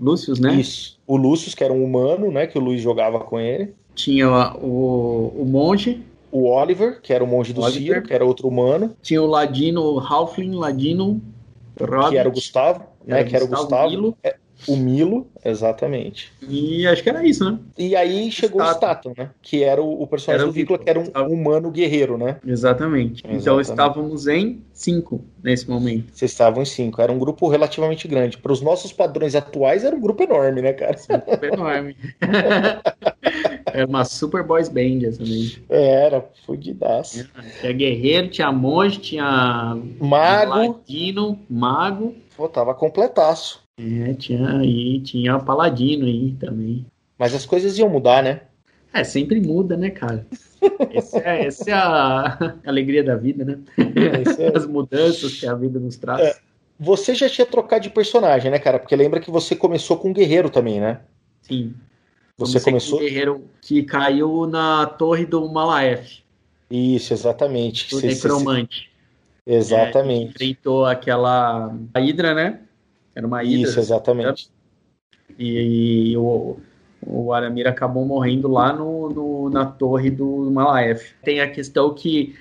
Lúcius, 0.00 0.40
né? 0.40 0.54
Isso. 0.54 0.98
O 1.06 1.16
Lúcius, 1.16 1.54
que 1.54 1.62
era 1.62 1.72
um 1.72 1.84
humano, 1.84 2.32
né? 2.32 2.46
Que 2.46 2.58
o 2.58 2.60
Luiz 2.60 2.80
jogava 2.80 3.20
com 3.20 3.38
ele. 3.38 3.74
Tinha 3.94 4.28
o, 4.56 5.32
o 5.36 5.44
monge. 5.44 6.02
O 6.30 6.48
Oliver, 6.48 7.02
que 7.02 7.12
era 7.12 7.22
o 7.22 7.26
monge 7.26 7.52
do 7.52 7.60
Oliver. 7.60 7.96
Ciro, 7.96 8.02
que 8.02 8.14
era 8.14 8.24
outro 8.24 8.48
humano. 8.48 8.96
Tinha 9.02 9.22
o 9.22 9.26
Ladino, 9.26 9.82
o 9.82 10.00
Halfling, 10.00 10.54
Ladino, 10.54 11.20
Robert, 11.80 12.10
que 12.10 12.18
era 12.18 12.28
o 12.28 12.32
Gustavo, 12.32 12.80
né? 13.04 13.20
Era 13.20 13.24
que 13.28 13.36
era 13.36 13.44
o 13.44 13.48
Gustavo. 13.48 13.90
Milo. 13.90 14.16
É, 14.22 14.36
o 14.68 14.76
Milo, 14.76 15.26
exatamente. 15.44 16.32
E 16.40 16.86
acho 16.86 17.02
que 17.02 17.08
era 17.08 17.26
isso, 17.26 17.44
né? 17.44 17.58
E 17.76 17.96
aí 17.96 18.30
chegou 18.30 18.62
o 18.62 18.70
Stato, 18.70 19.12
né? 19.16 19.30
Que 19.40 19.62
era 19.64 19.82
o, 19.82 20.02
o 20.02 20.06
personagem 20.06 20.42
era 20.42 20.46
do 20.46 20.54
Vícola, 20.54 20.78
que 20.78 20.88
era 20.88 21.00
um 21.00 21.32
humano 21.32 21.70
guerreiro, 21.70 22.16
né? 22.16 22.36
Exatamente. 22.46 23.22
Exatamente. 23.22 23.40
Então 23.40 23.60
estávamos 23.60 24.26
em 24.28 24.62
cinco 24.72 25.24
nesse 25.42 25.68
momento. 25.68 26.12
Vocês 26.12 26.30
estavam 26.30 26.62
em 26.62 26.66
cinco. 26.66 27.00
Era 27.02 27.10
um 27.10 27.18
grupo 27.18 27.48
relativamente 27.48 28.06
grande. 28.06 28.38
Para 28.38 28.52
os 28.52 28.60
nossos 28.60 28.92
padrões 28.92 29.34
atuais, 29.34 29.84
era 29.84 29.96
um 29.96 30.00
grupo 30.00 30.22
enorme, 30.22 30.62
né, 30.62 30.72
cara? 30.72 30.96
Super 30.96 31.52
enorme. 31.52 31.96
era 33.72 33.86
uma 33.86 34.04
super 34.04 34.42
boys 34.42 34.68
band 34.68 35.00
também. 35.18 35.56
Era, 35.68 36.24
fudidaço. 36.44 37.28
Tinha 37.60 37.72
guerreiro, 37.72 38.28
tinha 38.28 38.52
monge, 38.52 38.98
tinha 38.98 39.76
mago, 40.00 40.50
latino, 40.50 41.38
mago. 41.48 42.14
Pô, 42.36 42.48
tava 42.48 42.74
completaço. 42.74 43.62
É, 43.78 44.14
tinha 44.14 44.58
aí, 44.58 45.00
tinha 45.00 45.38
Paladino 45.38 46.06
aí 46.06 46.32
também. 46.38 46.86
Mas 47.18 47.34
as 47.34 47.46
coisas 47.46 47.78
iam 47.78 47.88
mudar, 47.88 48.22
né? 48.22 48.42
É, 48.92 49.02
sempre 49.04 49.40
muda, 49.40 49.76
né, 49.76 49.90
cara? 49.90 50.26
Essa 50.92 51.18
é, 51.18 51.46
essa 51.46 51.70
é 51.70 51.72
a 51.72 52.54
alegria 52.64 53.02
da 53.02 53.16
vida, 53.16 53.44
né? 53.44 53.58
É... 53.76 54.56
As 54.56 54.64
mudanças 54.64 55.40
que 55.40 55.46
a 55.46 55.54
vida 55.54 55.80
nos 55.80 55.96
traz. 55.96 56.20
É. 56.20 56.36
Você 56.78 57.14
já 57.14 57.28
tinha 57.28 57.46
trocado 57.46 57.82
de 57.82 57.90
personagem, 57.90 58.50
né, 58.50 58.58
cara? 58.60 58.78
Porque 58.78 58.94
lembra 58.94 59.18
que 59.18 59.30
você 59.30 59.56
começou 59.56 59.96
com 59.96 60.10
um 60.10 60.12
guerreiro 60.12 60.48
também, 60.48 60.80
né? 60.80 61.00
Sim. 61.42 61.74
Você 62.46 62.60
começou. 62.60 62.98
Com 62.98 63.04
um 63.04 63.06
guerreiro 63.06 63.44
que 63.60 63.82
caiu 63.82 64.46
na 64.46 64.86
torre 64.86 65.26
do 65.26 65.48
Malaef. 65.48 66.22
Isso, 66.70 67.12
exatamente. 67.12 67.90
Do 67.90 68.00
necromante. 68.00 68.90
Exatamente. 69.46 70.26
É, 70.26 70.30
enfrentou 70.30 70.84
aquela 70.86 71.74
a 71.92 72.00
Hidra, 72.00 72.34
né? 72.34 72.60
Era 73.14 73.26
uma 73.26 73.42
ilha. 73.42 73.64
Isso, 73.64 73.78
exatamente. 73.78 74.48
E, 75.38 76.12
e 76.12 76.16
o, 76.16 76.56
o 77.06 77.32
Aramir 77.32 77.66
acabou 77.66 78.04
morrendo 78.04 78.48
lá 78.48 78.72
no, 78.72 79.10
no, 79.10 79.50
na 79.50 79.66
torre 79.66 80.10
do 80.10 80.50
Malaef. 80.50 81.12
Tem 81.22 81.40
a 81.40 81.50
questão 81.50 81.92
que 81.92 82.36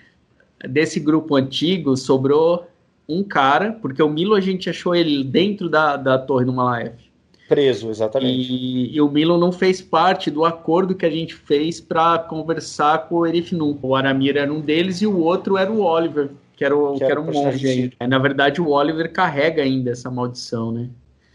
desse 0.69 0.99
grupo 0.99 1.35
antigo 1.35 1.97
sobrou 1.97 2.67
um 3.09 3.23
cara, 3.23 3.73
porque 3.81 4.01
o 4.01 4.09
Milo 4.09 4.35
a 4.35 4.41
gente 4.41 4.69
achou 4.69 4.95
ele 4.95 5.23
dentro 5.23 5.69
da, 5.69 5.97
da 5.97 6.17
torre 6.17 6.45
do 6.45 6.53
Malaef. 6.53 7.10
Preso, 7.51 7.89
exatamente. 7.89 8.49
E, 8.49 8.95
e, 8.95 9.01
o 9.01 9.09
Milo 9.09 9.37
não 9.37 9.51
fez 9.51 9.81
parte 9.81 10.31
do 10.31 10.45
acordo 10.45 10.95
que 10.95 11.05
a 11.05 11.09
gente 11.09 11.35
fez 11.35 11.81
para 11.81 12.17
conversar 12.17 13.09
com 13.09 13.15
o 13.15 13.25
Erifnu. 13.27 13.77
O 13.81 13.93
Aramir 13.93 14.37
era 14.37 14.51
um 14.51 14.61
deles 14.61 15.01
e 15.01 15.05
o 15.05 15.19
outro 15.19 15.57
era 15.57 15.69
o 15.69 15.81
Oliver, 15.81 16.29
que 16.55 16.63
era, 16.63 16.73
o, 16.73 16.97
que, 16.97 17.03
era, 17.03 17.19
o 17.19 17.25
monge 17.25 17.67
aí. 17.67 17.91
É, 17.99 18.07
na 18.07 18.17
verdade, 18.19 18.61
o 18.61 18.69
Oliver 18.69 19.11
carrega 19.11 19.61
ainda 19.61 19.91
essa 19.91 20.09
maldição, 20.09 20.71
né? 20.71 20.87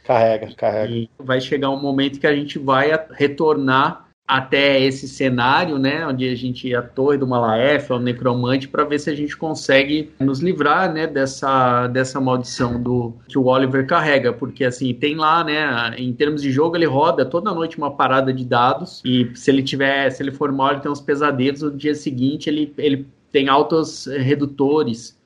Carrega, 0.04 0.54
carrega. 0.56 0.90
E 0.90 1.10
vai 1.18 1.38
chegar 1.38 1.68
um 1.68 1.78
momento 1.78 2.18
que 2.18 2.26
a 2.26 2.34
gente 2.34 2.58
vai 2.58 2.98
retornar 3.10 4.05
até 4.26 4.80
esse 4.82 5.06
cenário, 5.06 5.78
né, 5.78 6.04
onde 6.04 6.28
a 6.28 6.34
gente 6.34 6.74
a 6.74 6.82
torre 6.82 7.16
do 7.16 7.26
Malaef, 7.26 7.90
o 7.92 7.98
necromante, 7.98 8.66
para 8.66 8.84
ver 8.84 8.98
se 8.98 9.08
a 9.08 9.14
gente 9.14 9.36
consegue 9.36 10.10
nos 10.18 10.40
livrar, 10.40 10.92
né, 10.92 11.06
dessa 11.06 11.86
dessa 11.86 12.20
maldição 12.20 12.82
do 12.82 13.14
que 13.28 13.38
o 13.38 13.44
Oliver 13.44 13.86
carrega, 13.86 14.32
porque 14.32 14.64
assim 14.64 14.92
tem 14.92 15.14
lá, 15.14 15.44
né, 15.44 15.94
em 15.96 16.12
termos 16.12 16.42
de 16.42 16.50
jogo 16.50 16.76
ele 16.76 16.86
roda 16.86 17.24
toda 17.24 17.54
noite 17.54 17.78
uma 17.78 17.90
parada 17.90 18.32
de 18.32 18.44
dados 18.44 19.00
e 19.04 19.30
se 19.34 19.50
ele 19.50 19.62
tiver, 19.62 20.10
se 20.10 20.22
ele 20.22 20.32
for 20.32 20.50
mal, 20.50 20.72
ele 20.72 20.80
tem 20.80 20.90
uns 20.90 21.00
pesadelos. 21.00 21.62
No 21.62 21.70
dia 21.70 21.94
seguinte 21.94 22.50
ele 22.50 22.74
ele 22.78 23.06
tem 23.30 23.48
altos 23.48 24.06
redutores 24.06 25.16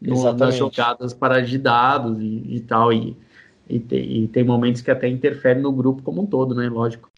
no, 0.00 0.32
nas 0.32 0.56
jogadas 0.56 1.12
para 1.12 1.40
de 1.40 1.58
dados 1.58 2.18
e, 2.20 2.56
e 2.56 2.60
tal. 2.60 2.92
E, 2.92 3.16
e, 3.68 3.78
tem, 3.78 4.22
e 4.22 4.28
tem 4.28 4.42
momentos 4.42 4.80
que 4.80 4.90
até 4.90 5.08
interferem 5.08 5.62
no 5.62 5.72
grupo 5.72 6.02
como 6.02 6.22
um 6.22 6.26
todo, 6.26 6.54
né? 6.54 6.68
Lógico. 6.68 7.09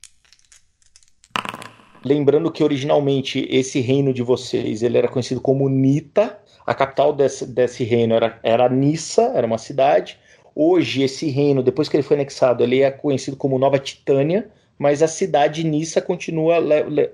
Lembrando 2.04 2.50
que 2.50 2.64
originalmente 2.64 3.46
esse 3.50 3.80
reino 3.80 4.12
de 4.12 4.22
vocês 4.22 4.82
ele 4.82 4.98
era 4.98 5.08
conhecido 5.08 5.40
como 5.40 5.68
Nita. 5.68 6.38
A 6.66 6.74
capital 6.74 7.12
desse, 7.12 7.46
desse 7.46 7.84
reino 7.84 8.14
era, 8.14 8.38
era 8.42 8.68
Nissa, 8.68 9.32
era 9.34 9.46
uma 9.46 9.58
cidade. 9.58 10.18
Hoje, 10.54 11.02
esse 11.02 11.28
reino, 11.28 11.62
depois 11.62 11.88
que 11.88 11.96
ele 11.96 12.02
foi 12.02 12.16
anexado, 12.16 12.62
ele 12.62 12.82
é 12.82 12.90
conhecido 12.90 13.36
como 13.36 13.58
Nova 13.58 13.78
Titânia 13.78 14.50
mas 14.82 15.00
a 15.00 15.06
cidade 15.06 15.62
de 15.62 15.68
Nissa 15.68 16.02
continua 16.02 16.56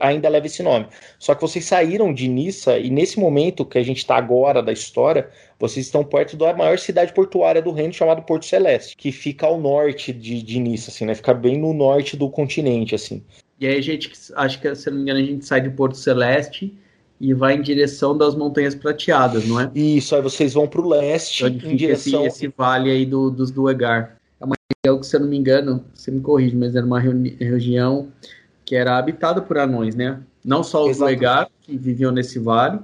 ainda 0.00 0.28
leva 0.30 0.46
esse 0.46 0.62
nome. 0.62 0.86
Só 1.18 1.34
que 1.34 1.42
vocês 1.42 1.66
saíram 1.66 2.14
de 2.14 2.26
Nissa 2.26 2.78
e 2.78 2.88
nesse 2.88 3.20
momento 3.20 3.66
que 3.66 3.76
a 3.76 3.82
gente 3.82 3.98
está 3.98 4.16
agora 4.16 4.62
da 4.62 4.72
história, 4.72 5.28
vocês 5.58 5.84
estão 5.84 6.02
perto 6.02 6.34
da 6.34 6.54
maior 6.54 6.78
cidade 6.78 7.12
portuária 7.12 7.60
do 7.60 7.70
reino 7.70 7.92
chamada 7.92 8.22
Porto 8.22 8.46
Celeste, 8.46 8.96
que 8.96 9.12
fica 9.12 9.46
ao 9.46 9.60
norte 9.60 10.14
de, 10.14 10.42
de 10.42 10.58
Nissa, 10.58 10.90
assim, 10.90 11.04
né? 11.04 11.14
Fica 11.14 11.34
bem 11.34 11.58
no 11.58 11.74
norte 11.74 12.16
do 12.16 12.30
continente, 12.30 12.94
assim. 12.94 13.22
E 13.60 13.66
aí 13.66 13.76
a 13.76 13.82
gente, 13.82 14.10
acho 14.34 14.60
que 14.60 14.74
se 14.74 14.90
não 14.90 14.96
me 14.98 15.02
engano, 15.02 15.20
a 15.20 15.22
gente 15.22 15.44
sai 15.44 15.60
de 15.60 15.70
Porto 15.70 15.96
Celeste 15.96 16.72
e 17.20 17.34
vai 17.34 17.54
em 17.54 17.62
direção 17.62 18.16
das 18.16 18.36
Montanhas 18.36 18.74
Prateadas, 18.74 19.46
não 19.46 19.60
é? 19.60 19.70
Isso, 19.74 20.14
aí 20.14 20.22
vocês 20.22 20.54
vão 20.54 20.68
para 20.68 20.80
o 20.80 20.88
leste 20.88 21.44
em 21.44 21.76
direção 21.76 22.24
esse, 22.26 22.44
esse 22.44 22.54
vale 22.56 22.90
aí 22.90 23.04
do, 23.04 23.30
dos 23.30 23.50
Duegar 23.50 24.18
região 24.84 25.00
que, 25.00 25.06
se 25.06 25.16
eu 25.16 25.20
não 25.20 25.28
me 25.28 25.36
engano, 25.36 25.84
você 25.94 26.10
me 26.10 26.20
corrige, 26.20 26.56
mas 26.56 26.74
era 26.74 26.86
uma 26.86 27.00
região 27.00 28.08
que 28.64 28.76
era 28.76 28.96
habitada 28.96 29.40
por 29.42 29.58
anões, 29.58 29.94
né? 29.94 30.20
Não 30.44 30.62
só 30.62 30.88
os 30.88 30.98
Legar, 30.98 31.48
que 31.60 31.76
viviam 31.76 32.12
nesse 32.12 32.38
vale, 32.38 32.78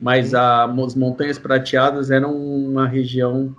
mas 0.00 0.34
a, 0.34 0.64
as 0.64 0.94
Montanhas 0.94 1.38
Prateadas 1.38 2.10
eram 2.10 2.34
uma 2.34 2.86
região 2.86 3.54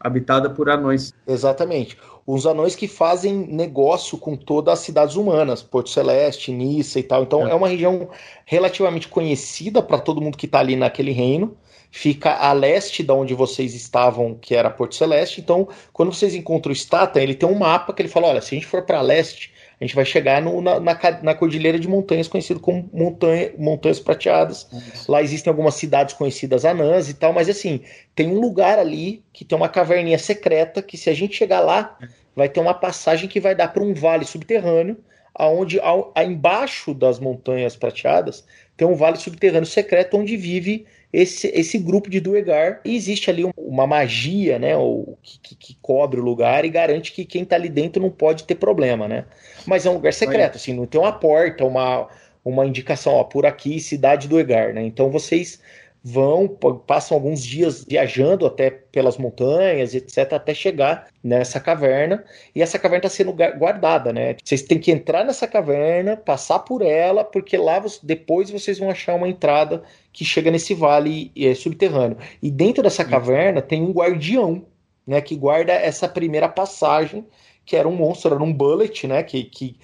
habitada 0.00 0.48
por 0.48 0.68
anões. 0.68 1.12
Exatamente. 1.26 1.98
Os 2.26 2.46
anões 2.46 2.76
que 2.76 2.86
fazem 2.86 3.34
negócio 3.34 4.16
com 4.16 4.36
todas 4.36 4.78
as 4.78 4.84
cidades 4.84 5.16
humanas, 5.16 5.62
Porto 5.62 5.90
Celeste, 5.90 6.52
Nissa 6.52 7.00
e 7.00 7.02
tal. 7.02 7.24
Então 7.24 7.46
é, 7.46 7.50
é 7.50 7.54
uma 7.54 7.68
região 7.68 8.08
relativamente 8.46 9.08
conhecida 9.08 9.82
para 9.82 9.98
todo 9.98 10.20
mundo 10.20 10.38
que 10.38 10.46
está 10.46 10.60
ali 10.60 10.76
naquele 10.76 11.10
reino. 11.10 11.56
Fica 11.94 12.32
a 12.32 12.54
leste 12.54 13.02
da 13.02 13.12
onde 13.12 13.34
vocês 13.34 13.74
estavam, 13.74 14.34
que 14.34 14.54
era 14.54 14.70
Porto 14.70 14.94
Celeste. 14.94 15.42
Então, 15.42 15.68
quando 15.92 16.10
vocês 16.10 16.34
encontram 16.34 16.72
o 16.72 16.74
Stata, 16.74 17.22
ele 17.22 17.34
tem 17.34 17.46
um 17.46 17.54
mapa 17.54 17.92
que 17.92 18.00
ele 18.00 18.08
fala: 18.08 18.28
olha, 18.28 18.40
se 18.40 18.54
a 18.54 18.58
gente 18.58 18.66
for 18.66 18.80
para 18.80 19.02
leste, 19.02 19.52
a 19.78 19.84
gente 19.84 19.94
vai 19.94 20.06
chegar 20.06 20.40
no, 20.40 20.62
na, 20.62 20.80
na, 20.80 20.98
na, 21.22 21.34
cordilheira 21.34 21.78
de 21.78 21.86
montanhas, 21.86 22.28
conhecido 22.28 22.60
como 22.60 22.88
montanha, 22.94 23.52
Montanhas 23.58 24.00
Prateadas. 24.00 24.66
Isso. 24.72 25.12
Lá 25.12 25.20
existem 25.20 25.50
algumas 25.50 25.74
cidades 25.74 26.14
conhecidas 26.14 26.64
anãs 26.64 27.10
e 27.10 27.14
tal, 27.14 27.34
mas 27.34 27.46
assim, 27.50 27.82
tem 28.14 28.26
um 28.26 28.40
lugar 28.40 28.78
ali 28.78 29.22
que 29.30 29.44
tem 29.44 29.58
uma 29.58 29.68
caverninha 29.68 30.18
secreta 30.18 30.80
que 30.80 30.96
se 30.96 31.10
a 31.10 31.14
gente 31.14 31.36
chegar 31.36 31.60
lá, 31.60 31.98
vai 32.34 32.48
ter 32.48 32.60
uma 32.60 32.72
passagem 32.72 33.28
que 33.28 33.38
vai 33.38 33.54
dar 33.54 33.68
para 33.68 33.82
um 33.82 33.92
vale 33.92 34.24
subterrâneo, 34.24 34.96
aonde 35.34 35.78
ao, 35.78 36.10
embaixo 36.16 36.94
das 36.94 37.20
Montanhas 37.20 37.76
Prateadas 37.76 38.46
tem 38.78 38.88
um 38.88 38.94
vale 38.94 39.18
subterrâneo 39.18 39.66
secreto 39.66 40.16
onde 40.16 40.38
vive 40.38 40.86
esse, 41.12 41.48
esse 41.48 41.78
grupo 41.78 42.08
de 42.08 42.20
Duegar. 42.20 42.80
E 42.84 42.96
existe 42.96 43.30
ali 43.30 43.44
uma 43.56 43.86
magia, 43.86 44.58
né? 44.58 44.76
O, 44.76 45.16
que, 45.22 45.54
que, 45.54 45.76
cobre 45.82 46.20
o 46.20 46.24
lugar 46.24 46.64
e 46.64 46.70
garante 46.70 47.12
que 47.12 47.24
quem 47.24 47.42
está 47.42 47.56
ali 47.56 47.68
dentro 47.68 48.00
não 48.00 48.10
pode 48.10 48.44
ter 48.44 48.54
problema, 48.54 49.06
né? 49.06 49.24
Mas 49.66 49.84
é 49.84 49.90
um 49.90 49.94
lugar 49.94 50.14
secreto, 50.14 50.56
assim, 50.56 50.72
não 50.72 50.86
tem 50.86 51.00
uma 51.00 51.12
porta, 51.12 51.64
uma, 51.64 52.08
uma 52.44 52.66
indicação, 52.66 53.14
ó, 53.14 53.24
por 53.24 53.44
aqui, 53.44 53.78
cidade 53.78 54.26
do 54.26 54.40
Egar, 54.40 54.72
né? 54.72 54.82
Então 54.82 55.10
vocês 55.10 55.60
vão, 56.04 56.48
passam 56.86 57.16
alguns 57.16 57.44
dias 57.44 57.84
viajando 57.88 58.44
até 58.44 58.70
pelas 58.70 59.16
montanhas, 59.16 59.94
etc., 59.94 60.32
até 60.32 60.52
chegar 60.52 61.08
nessa 61.22 61.60
caverna. 61.60 62.24
E 62.54 62.60
essa 62.60 62.78
caverna 62.78 63.06
está 63.06 63.08
sendo 63.08 63.32
guardada, 63.32 64.12
né? 64.12 64.36
Vocês 64.42 64.62
têm 64.62 64.78
que 64.78 64.90
entrar 64.90 65.24
nessa 65.24 65.46
caverna, 65.46 66.16
passar 66.16 66.58
por 66.60 66.82
ela, 66.82 67.22
porque 67.22 67.56
lá 67.56 67.82
depois 68.02 68.50
vocês 68.50 68.78
vão 68.78 68.90
achar 68.90 69.14
uma 69.14 69.28
entrada 69.28 69.82
que 70.12 70.24
chega 70.24 70.50
nesse 70.50 70.74
vale 70.74 71.30
é, 71.36 71.54
subterrâneo. 71.54 72.18
E 72.42 72.50
dentro 72.50 72.82
dessa 72.82 73.04
caverna 73.04 73.62
tem 73.62 73.82
um 73.82 73.92
guardião, 73.92 74.66
né? 75.06 75.20
Que 75.20 75.36
guarda 75.36 75.72
essa 75.72 76.08
primeira 76.08 76.48
passagem 76.48 77.24
que 77.72 77.76
era 77.76 77.88
um 77.88 77.96
monstro, 77.96 78.34
era 78.34 78.44
um 78.44 78.52
bullet, 78.52 79.06
né? 79.06 79.22
Que, 79.22 79.44
que 79.44 79.76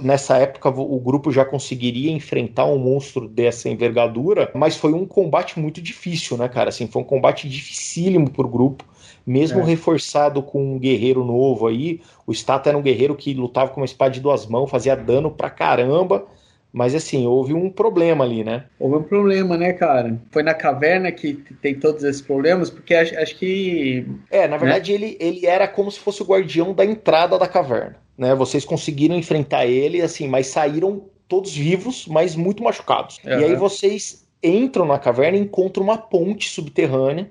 nessa 0.00 0.38
época 0.38 0.70
o 0.70 0.98
grupo 0.98 1.30
já 1.30 1.44
conseguiria 1.44 2.10
enfrentar 2.10 2.64
um 2.64 2.78
monstro 2.78 3.28
dessa 3.28 3.68
envergadura, 3.68 4.50
mas 4.54 4.78
foi 4.78 4.94
um 4.94 5.04
combate 5.04 5.60
muito 5.60 5.82
difícil, 5.82 6.38
né, 6.38 6.48
cara? 6.48 6.70
Assim, 6.70 6.86
foi 6.86 7.02
um 7.02 7.04
combate 7.04 7.46
dificílimo 7.46 8.30
pro 8.30 8.48
grupo. 8.48 8.82
Mesmo 9.26 9.60
é. 9.60 9.64
reforçado 9.64 10.42
com 10.42 10.76
um 10.76 10.78
guerreiro 10.78 11.22
novo 11.22 11.66
aí, 11.66 12.00
o 12.26 12.32
Stata 12.32 12.70
era 12.70 12.78
um 12.78 12.82
guerreiro 12.82 13.14
que 13.14 13.34
lutava 13.34 13.70
com 13.70 13.80
uma 13.82 13.86
espada 13.86 14.12
de 14.12 14.20
duas 14.20 14.46
mãos, 14.46 14.70
fazia 14.70 14.96
dano 14.96 15.30
pra 15.30 15.50
caramba, 15.50 16.26
mas 16.74 16.92
assim, 16.92 17.24
houve 17.24 17.54
um 17.54 17.70
problema 17.70 18.24
ali, 18.24 18.42
né? 18.42 18.64
Houve 18.80 18.96
um 18.96 19.02
problema, 19.04 19.56
né, 19.56 19.72
cara? 19.72 20.20
Foi 20.32 20.42
na 20.42 20.52
caverna 20.52 21.12
que 21.12 21.34
tem 21.62 21.78
todos 21.78 22.02
esses 22.02 22.20
problemas, 22.20 22.68
porque 22.68 22.92
acho, 22.92 23.16
acho 23.16 23.36
que. 23.36 24.04
É, 24.28 24.48
na 24.48 24.56
verdade, 24.56 24.90
né? 24.90 24.96
ele, 24.96 25.16
ele 25.20 25.46
era 25.46 25.68
como 25.68 25.88
se 25.88 26.00
fosse 26.00 26.20
o 26.20 26.26
guardião 26.26 26.74
da 26.74 26.84
entrada 26.84 27.38
da 27.38 27.46
caverna. 27.46 27.96
Né? 28.18 28.34
Vocês 28.34 28.64
conseguiram 28.64 29.14
enfrentar 29.14 29.66
ele, 29.66 30.02
assim, 30.02 30.26
mas 30.26 30.48
saíram 30.48 31.04
todos 31.28 31.54
vivos, 31.54 32.08
mas 32.08 32.34
muito 32.34 32.60
machucados. 32.60 33.20
Uhum. 33.24 33.38
E 33.38 33.44
aí 33.44 33.54
vocês 33.54 34.26
entram 34.42 34.84
na 34.84 34.98
caverna 34.98 35.38
e 35.38 35.42
encontram 35.42 35.84
uma 35.84 35.96
ponte 35.96 36.48
subterrânea 36.48 37.30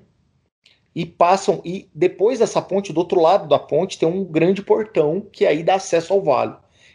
e 0.94 1.04
passam. 1.04 1.60
E 1.66 1.86
depois 1.94 2.38
dessa 2.38 2.62
ponte, 2.62 2.94
do 2.94 2.98
outro 2.98 3.20
lado 3.20 3.46
da 3.46 3.58
ponte, 3.58 3.98
tem 3.98 4.08
um 4.08 4.24
grande 4.24 4.62
portão 4.62 5.20
que 5.30 5.44
aí 5.44 5.62
dá 5.62 5.74
acesso 5.74 6.14
ao 6.14 6.22
vale. 6.22 6.54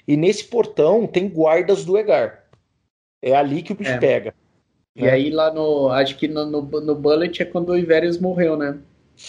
E 0.10 0.17
nesse 0.17 0.45
portão 0.45 1.06
tem 1.06 1.30
guardas 1.30 1.86
do 1.86 1.95
Egar. 1.95 2.43
É 3.22 3.36
ali 3.36 3.62
que 3.62 3.74
o 3.74 3.76
bicho 3.76 3.91
é. 3.91 3.98
pega. 4.00 4.34
E 4.95 5.04
né? 5.04 5.12
aí 5.12 5.30
lá 5.30 5.54
no. 5.54 5.89
Acho 5.89 6.17
que 6.17 6.28
no, 6.28 6.48
no, 6.48 6.63
no 6.63 6.95
Bullet 6.95 7.43
é 7.43 7.45
quando 7.45 7.69
o 7.69 7.78
Iverius 7.78 8.17
morreu, 8.17 8.58
né? 8.58 8.80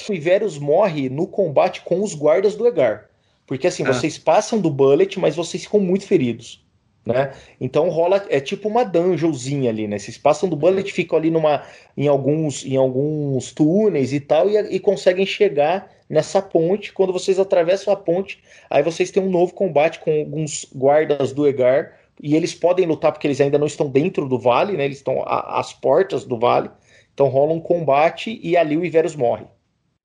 O 0.09 0.15
Iverius 0.15 0.57
morre 0.57 1.11
no 1.11 1.27
combate 1.27 1.83
com 1.83 2.03
os 2.03 2.15
guardas 2.15 2.57
do 2.57 2.67
Egar. 2.67 3.11
Porque 3.47 3.67
assim, 3.67 3.83
ah. 3.83 3.93
vocês 3.93 4.17
passam 4.17 4.59
do 4.59 4.71
Bullet, 4.71 5.21
mas 5.21 5.37
vocês 5.37 5.65
ficam 5.65 5.81
muito 5.81 6.07
feridos. 6.07 6.65
Né? 7.05 7.33
Então 7.61 7.91
rola 7.91 8.25
é 8.31 8.41
tipo 8.41 8.67
uma 8.67 8.83
dungeonzinha 8.83 9.69
ali, 9.69 9.87
né? 9.87 9.99
Vocês 9.99 10.17
passam 10.17 10.49
do 10.49 10.57
bullet, 10.57 10.93
ficam 10.93 11.19
ali 11.19 11.31
numa 11.31 11.63
em 11.97 12.07
alguns 12.09 12.65
em 12.65 12.77
alguns 12.77 13.53
túneis 13.53 14.13
e 14.13 14.21
tal 14.21 14.49
e, 14.49 14.57
e 14.77 14.79
conseguem 14.79 15.25
chegar 15.25 15.91
nessa 16.11 16.43
ponte. 16.43 16.93
Quando 16.93 17.13
vocês 17.13 17.39
atravessam 17.39 17.93
a 17.93 17.97
ponte, 17.97 18.43
aí 18.69 18.83
vocês 18.83 19.13
têm 19.13 19.23
um 19.23 19.31
novo 19.31 19.55
combate 19.55 20.01
com 20.01 20.11
alguns 20.11 20.67
guardas 20.75 21.33
do 21.33 21.47
Egar. 21.47 21.97
E 22.21 22.35
eles 22.35 22.53
podem 22.53 22.85
lutar 22.85 23.13
porque 23.13 23.27
eles 23.27 23.41
ainda 23.41 23.57
não 23.57 23.67
estão 23.67 23.89
dentro 23.89 24.29
do 24.29 24.39
vale, 24.39 24.77
né? 24.77 24.85
Eles 24.85 24.99
estão 24.99 25.23
às 25.25 25.73
portas 25.73 26.25
do 26.25 26.39
vale. 26.39 26.69
Então 27.15 27.29
rola 27.29 27.53
um 27.53 27.61
combate 27.61 28.39
e 28.43 28.57
ali 28.57 28.77
o 28.77 28.85
Iverus 28.85 29.15
morre. 29.15 29.47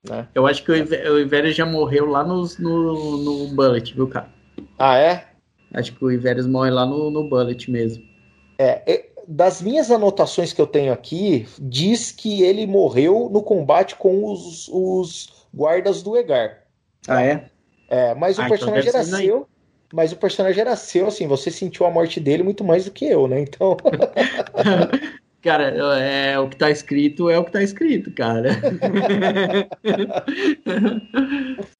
Né? 0.08 0.26
Eu 0.34 0.46
acho 0.46 0.64
que 0.64 0.70
o 0.70 1.18
Iverus 1.18 1.54
já 1.54 1.66
morreu 1.66 2.06
lá 2.06 2.22
no, 2.22 2.46
no, 2.58 3.16
no 3.18 3.54
Bullet, 3.54 3.92
viu, 3.92 4.06
cara? 4.06 4.28
Ah, 4.78 4.96
é? 4.96 5.26
Acho 5.74 5.92
que 5.92 6.04
o 6.04 6.10
Iverus 6.10 6.46
morre 6.46 6.70
lá 6.70 6.86
no, 6.86 7.10
no 7.10 7.28
Bullet 7.28 7.70
mesmo. 7.70 8.02
É, 8.58 9.10
das 9.26 9.60
minhas 9.60 9.90
anotações 9.90 10.52
que 10.52 10.60
eu 10.60 10.66
tenho 10.66 10.92
aqui, 10.92 11.48
diz 11.58 12.12
que 12.12 12.42
ele 12.42 12.66
morreu 12.66 13.28
no 13.32 13.42
combate 13.42 13.96
com 13.96 14.30
os, 14.30 14.68
os 14.68 15.46
guardas 15.52 16.02
do 16.02 16.16
Egar. 16.16 16.62
Ah, 17.08 17.22
é? 17.22 17.46
É, 17.88 18.14
mas 18.14 18.38
ah, 18.38 18.42
o 18.42 18.46
então 18.46 18.56
personagem 18.56 18.88
então 18.88 19.00
era 19.00 19.08
seu. 19.08 19.48
Mas 19.92 20.12
o 20.12 20.16
personagem 20.16 20.60
era 20.60 20.74
seu, 20.74 21.06
assim, 21.06 21.28
você 21.28 21.50
sentiu 21.50 21.86
a 21.86 21.90
morte 21.90 22.18
dele 22.18 22.42
muito 22.42 22.64
mais 22.64 22.84
do 22.84 22.90
que 22.90 23.06
eu, 23.06 23.28
né? 23.28 23.40
Então. 23.40 23.76
Cara, 25.42 25.68
é, 26.00 26.38
o 26.40 26.48
que 26.48 26.56
tá 26.56 26.70
escrito 26.70 27.30
é 27.30 27.38
o 27.38 27.44
que 27.44 27.52
tá 27.52 27.62
escrito, 27.62 28.10
cara. 28.10 28.50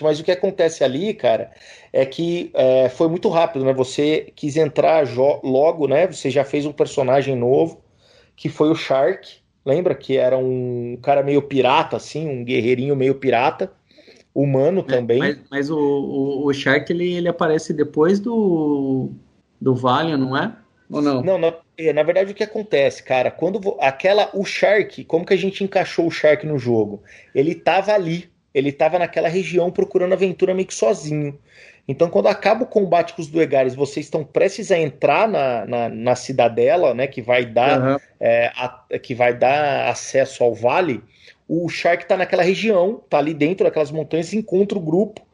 Mas 0.00 0.20
o 0.20 0.24
que 0.24 0.30
acontece 0.30 0.84
ali, 0.84 1.14
cara, 1.14 1.50
é 1.92 2.04
que 2.04 2.50
é, 2.54 2.88
foi 2.88 3.08
muito 3.08 3.28
rápido, 3.28 3.64
né? 3.64 3.72
Você 3.72 4.32
quis 4.34 4.56
entrar 4.56 5.06
logo, 5.42 5.86
né? 5.86 6.06
Você 6.06 6.30
já 6.30 6.44
fez 6.44 6.66
um 6.66 6.72
personagem 6.72 7.36
novo, 7.36 7.80
que 8.36 8.48
foi 8.48 8.70
o 8.70 8.74
Shark. 8.74 9.28
Lembra 9.64 9.94
que 9.94 10.16
era 10.16 10.38
um 10.38 10.98
cara 11.02 11.22
meio 11.22 11.42
pirata, 11.42 11.96
assim, 11.96 12.28
um 12.28 12.44
guerreirinho 12.44 12.96
meio 12.96 13.14
pirata, 13.14 13.70
humano 14.34 14.80
é, 14.80 14.92
também. 14.92 15.18
Mas, 15.18 15.38
mas 15.50 15.70
o, 15.70 15.78
o, 15.78 16.46
o, 16.46 16.54
Shark 16.54 16.90
ele, 16.92 17.12
ele 17.12 17.28
aparece 17.28 17.72
depois 17.72 18.20
do, 18.20 19.10
do 19.60 19.74
Valiant, 19.74 20.20
não 20.20 20.36
é? 20.36 20.54
Ou 20.90 21.02
não? 21.02 21.22
Não, 21.22 21.38
na, 21.38 21.52
é, 21.76 21.92
na 21.92 22.02
verdade 22.02 22.32
o 22.32 22.34
que 22.34 22.42
acontece, 22.42 23.02
cara, 23.02 23.30
quando 23.30 23.76
aquela 23.80 24.30
o 24.32 24.44
Shark, 24.44 25.04
como 25.04 25.26
que 25.26 25.34
a 25.34 25.38
gente 25.38 25.62
encaixou 25.62 26.06
o 26.06 26.10
Shark 26.10 26.46
no 26.46 26.58
jogo? 26.58 27.02
Ele 27.34 27.54
tava 27.54 27.92
ali, 27.92 28.30
ele 28.58 28.72
tava 28.72 28.98
naquela 28.98 29.28
região 29.28 29.70
procurando 29.70 30.12
aventura 30.12 30.54
meio 30.54 30.66
que 30.66 30.74
sozinho. 30.74 31.38
Então, 31.86 32.10
quando 32.10 32.26
acaba 32.26 32.64
o 32.64 32.66
combate 32.66 33.14
com 33.14 33.22
os 33.22 33.28
Duegares, 33.28 33.74
vocês 33.74 34.04
estão 34.04 34.22
prestes 34.22 34.70
a 34.70 34.78
entrar 34.78 35.26
na, 35.26 35.64
na, 35.64 35.88
na 35.88 36.14
cidadela, 36.14 36.92
né? 36.92 37.06
Que 37.06 37.22
vai 37.22 37.46
dar, 37.46 37.80
uhum. 37.80 37.96
é, 38.20 38.52
a, 38.54 38.84
que 39.02 39.14
vai 39.14 39.32
dar 39.32 39.88
acesso 39.88 40.44
ao 40.44 40.54
vale. 40.54 41.02
O 41.48 41.66
Shark 41.70 42.02
está 42.02 42.14
naquela 42.14 42.42
região, 42.42 43.00
tá 43.08 43.16
ali 43.16 43.32
dentro 43.32 43.64
daquelas 43.64 43.90
montanhas, 43.90 44.34
encontra 44.34 44.76
o 44.76 44.82
grupo 44.82 45.26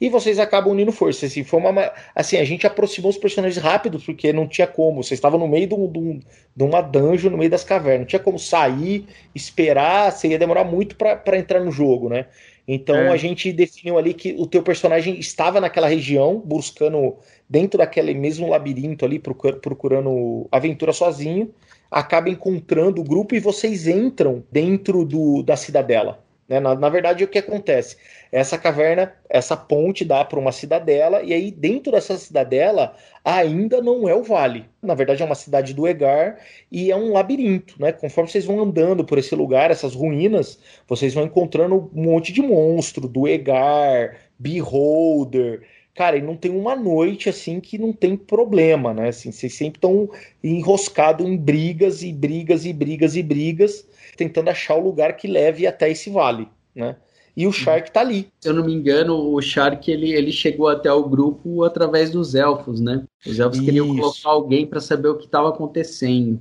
e 0.00 0.08
vocês 0.08 0.38
acabam 0.38 0.72
unindo 0.72 0.90
forças. 0.90 1.30
Assim, 1.30 1.44
foi 1.44 1.60
uma, 1.60 1.92
assim, 2.14 2.38
a 2.38 2.44
gente 2.44 2.66
aproximou 2.66 3.10
os 3.10 3.18
personagens 3.18 3.62
rápido, 3.62 4.00
porque 4.00 4.32
não 4.32 4.48
tinha 4.48 4.66
como. 4.66 5.02
Vocês 5.02 5.18
estavam 5.18 5.38
no 5.38 5.46
meio 5.46 5.66
de, 5.66 5.74
um, 5.74 6.20
de, 6.56 6.64
uma 6.64 6.80
dungeon, 6.80 7.30
no 7.30 7.36
meio 7.36 7.50
das 7.50 7.62
cavernas. 7.62 8.00
Não 8.00 8.06
tinha 8.06 8.20
como 8.20 8.38
sair, 8.38 9.06
esperar, 9.34 10.10
você 10.10 10.28
ia 10.28 10.38
demorar 10.38 10.64
muito 10.64 10.96
para 10.96 11.36
entrar 11.36 11.60
no 11.60 11.70
jogo, 11.70 12.08
né? 12.08 12.26
Então 12.66 12.96
é. 12.96 13.08
a 13.08 13.16
gente 13.16 13.52
definiu 13.52 13.98
ali 13.98 14.14
que 14.14 14.34
o 14.38 14.46
teu 14.46 14.62
personagem 14.62 15.18
estava 15.18 15.60
naquela 15.60 15.88
região, 15.88 16.38
buscando 16.38 17.16
dentro 17.48 17.78
daquele 17.78 18.14
mesmo 18.14 18.48
labirinto 18.48 19.04
ali, 19.04 19.18
procurando 19.18 20.46
aventura 20.52 20.92
sozinho, 20.92 21.52
acaba 21.90 22.28
encontrando 22.28 23.00
o 23.00 23.04
grupo 23.04 23.34
e 23.34 23.40
vocês 23.40 23.86
entram 23.86 24.44
dentro 24.50 25.04
do, 25.04 25.42
da 25.42 25.56
cidadela. 25.56 26.22
Né? 26.50 26.58
Na, 26.58 26.74
na 26.74 26.88
verdade, 26.88 27.22
o 27.22 27.28
que 27.28 27.38
acontece? 27.38 27.96
Essa 28.32 28.58
caverna, 28.58 29.14
essa 29.28 29.56
ponte 29.56 30.04
dá 30.04 30.24
para 30.24 30.38
uma 30.38 30.50
cidadela, 30.50 31.22
e 31.22 31.32
aí 31.32 31.52
dentro 31.52 31.92
dessa 31.92 32.18
cidadela 32.18 32.96
ainda 33.24 33.80
não 33.80 34.08
é 34.08 34.14
o 34.16 34.24
vale. 34.24 34.64
Na 34.82 34.94
verdade, 34.94 35.22
é 35.22 35.24
uma 35.24 35.36
cidade 35.36 35.72
do 35.72 35.86
Egar 35.86 36.38
e 36.70 36.90
é 36.90 36.96
um 36.96 37.12
labirinto, 37.12 37.80
né? 37.80 37.92
Conforme 37.92 38.28
vocês 38.28 38.44
vão 38.44 38.60
andando 38.60 39.04
por 39.04 39.16
esse 39.16 39.34
lugar, 39.36 39.70
essas 39.70 39.94
ruínas, 39.94 40.58
vocês 40.88 41.14
vão 41.14 41.24
encontrando 41.24 41.88
um 41.94 42.02
monte 42.02 42.32
de 42.32 42.42
monstro 42.42 43.06
do 43.06 43.28
Egar, 43.28 44.16
Beholder. 44.36 45.62
Cara, 46.00 46.16
e 46.16 46.22
não 46.22 46.34
tem 46.34 46.50
uma 46.50 46.74
noite 46.74 47.28
assim 47.28 47.60
que 47.60 47.76
não 47.76 47.92
tem 47.92 48.16
problema, 48.16 48.94
né? 48.94 49.08
Assim, 49.08 49.30
vocês 49.30 49.52
sempre 49.52 49.76
estão 49.76 50.08
enroscados 50.42 51.26
em 51.26 51.36
brigas 51.36 52.02
e 52.02 52.10
brigas 52.10 52.64
e 52.64 52.72
brigas 52.72 53.16
e 53.16 53.22
brigas, 53.22 53.86
tentando 54.16 54.48
achar 54.48 54.76
o 54.76 54.82
lugar 54.82 55.14
que 55.14 55.28
leve 55.28 55.66
até 55.66 55.90
esse 55.90 56.08
vale, 56.08 56.48
né? 56.74 56.96
E 57.36 57.46
o 57.46 57.52
Shark 57.52 57.92
tá 57.92 58.00
ali. 58.00 58.28
Se 58.40 58.48
eu 58.48 58.54
não 58.54 58.64
me 58.64 58.72
engano, 58.72 59.14
o 59.14 59.42
Shark 59.42 59.90
ele, 59.90 60.10
ele 60.10 60.32
chegou 60.32 60.68
até 60.68 60.90
o 60.90 61.06
grupo 61.06 61.64
através 61.64 62.10
dos 62.10 62.34
elfos, 62.34 62.80
né? 62.80 63.04
Os 63.26 63.38
elfos 63.38 63.58
Isso. 63.58 63.66
queriam 63.66 63.94
colocar 63.94 64.30
alguém 64.30 64.66
para 64.66 64.80
saber 64.80 65.08
o 65.08 65.18
que 65.18 65.26
estava 65.26 65.50
acontecendo. 65.50 66.40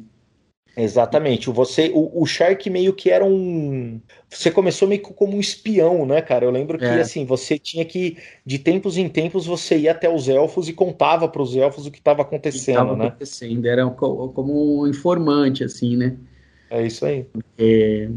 Exatamente. 0.76 1.50
Você, 1.50 1.92
o, 1.94 2.22
o 2.22 2.26
Shark 2.26 2.70
meio 2.70 2.94
que 2.94 3.10
era 3.10 3.26
um. 3.26 4.00
Você 4.30 4.50
começou 4.50 4.88
meio 4.88 5.02
que 5.02 5.14
como 5.14 5.36
um 5.36 5.40
espião, 5.40 6.06
né, 6.06 6.22
cara? 6.22 6.46
Eu 6.46 6.52
lembro 6.52 6.78
que 6.78 6.86
é. 6.86 7.02
assim, 7.02 7.26
você 7.26 7.58
tinha 7.58 7.84
que, 7.84 8.18
de 8.46 8.60
tempos 8.60 8.98
em 8.98 9.10
tempos, 9.10 9.46
você 9.46 9.78
ia 9.78 9.92
até 9.92 10.10
os 10.10 10.30
elfos 10.30 10.70
e 10.70 10.74
contava 10.74 11.28
para 11.28 11.42
os 11.42 11.56
elfos 11.56 11.86
o 11.86 11.92
que 11.92 11.98
estava 11.98 12.22
acontecendo, 12.22 12.66
que 12.66 12.74
tava 12.74 12.96
né? 12.96 13.08
acontecendo. 13.08 13.66
Era 13.66 13.86
como 13.90 14.82
um 14.82 14.88
informante, 14.88 15.64
assim, 15.64 15.98
né? 15.98 16.16
É 16.70 16.86
isso 16.86 17.06
aí. 17.06 17.26
É, 17.58 18.10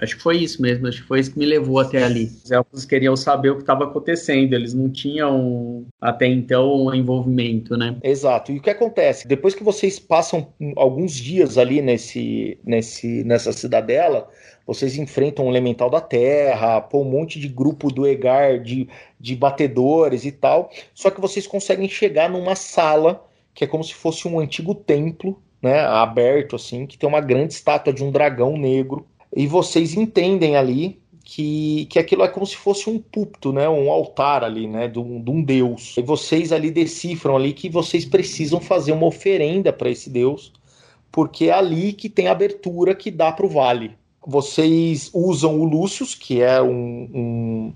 Acho 0.00 0.16
que 0.16 0.22
foi 0.22 0.38
isso 0.38 0.62
mesmo, 0.62 0.88
acho 0.88 1.02
que 1.02 1.08
foi 1.08 1.20
isso 1.20 1.32
que 1.32 1.38
me 1.38 1.44
levou 1.44 1.78
até 1.78 2.02
ali. 2.02 2.24
Os 2.24 2.50
elfos 2.50 2.84
queriam 2.86 3.14
saber 3.14 3.50
o 3.50 3.56
que 3.56 3.62
estava 3.62 3.84
acontecendo, 3.84 4.54
eles 4.54 4.72
não 4.72 4.90
tinham 4.90 5.86
até 6.00 6.26
então 6.26 6.86
um 6.86 6.94
envolvimento, 6.94 7.76
né? 7.76 7.96
Exato. 8.02 8.52
E 8.52 8.58
o 8.58 8.62
que 8.62 8.70
acontece? 8.70 9.28
Depois 9.28 9.54
que 9.54 9.62
vocês 9.62 9.98
passam 9.98 10.48
alguns 10.76 11.12
dias 11.12 11.58
ali 11.58 11.82
nesse, 11.82 12.58
nesse, 12.64 13.22
nessa 13.24 13.52
cidadela, 13.52 14.28
vocês 14.66 14.96
enfrentam 14.96 15.46
um 15.46 15.50
elemental 15.50 15.90
da 15.90 16.00
terra, 16.00 16.80
pô, 16.80 17.02
um 17.02 17.10
monte 17.10 17.38
de 17.38 17.48
grupo 17.48 17.92
do 17.92 18.06
Egar, 18.06 18.60
de, 18.60 18.88
de 19.20 19.36
batedores 19.36 20.24
e 20.24 20.32
tal. 20.32 20.70
Só 20.94 21.10
que 21.10 21.20
vocês 21.20 21.46
conseguem 21.46 21.88
chegar 21.88 22.30
numa 22.30 22.54
sala 22.54 23.26
que 23.54 23.64
é 23.64 23.66
como 23.66 23.84
se 23.84 23.94
fosse 23.94 24.26
um 24.26 24.40
antigo 24.40 24.74
templo, 24.74 25.38
né, 25.60 25.80
aberto 25.80 26.56
assim, 26.56 26.86
que 26.86 26.98
tem 26.98 27.08
uma 27.08 27.20
grande 27.20 27.52
estátua 27.52 27.92
de 27.92 28.02
um 28.02 28.10
dragão 28.10 28.56
negro 28.56 29.06
e 29.34 29.46
vocês 29.46 29.94
entendem 29.94 30.56
ali 30.56 31.00
que, 31.24 31.86
que 31.86 31.98
aquilo 31.98 32.22
é 32.22 32.28
como 32.28 32.46
se 32.46 32.56
fosse 32.56 32.90
um 32.90 32.98
púlpito, 32.98 33.52
né, 33.52 33.68
um 33.68 33.90
altar 33.90 34.44
ali, 34.44 34.66
né, 34.66 34.88
de 34.88 34.98
um, 34.98 35.22
de 35.22 35.30
um 35.30 35.42
deus. 35.42 35.96
E 35.96 36.02
vocês 36.02 36.52
ali 36.52 36.70
decifram 36.70 37.36
ali 37.36 37.52
que 37.52 37.68
vocês 37.68 38.04
precisam 38.04 38.60
fazer 38.60 38.92
uma 38.92 39.06
oferenda 39.06 39.72
para 39.72 39.90
esse 39.90 40.10
deus, 40.10 40.52
porque 41.10 41.46
é 41.46 41.52
ali 41.52 41.92
que 41.92 42.08
tem 42.08 42.28
a 42.28 42.32
abertura 42.32 42.94
que 42.94 43.10
dá 43.10 43.32
para 43.32 43.46
o 43.46 43.48
vale. 43.48 43.96
Vocês 44.24 45.10
usam 45.14 45.60
o 45.60 45.64
Lúcius, 45.64 46.14
que 46.14 46.42
é 46.42 46.60
um, 46.60 47.08
um, 47.14 47.74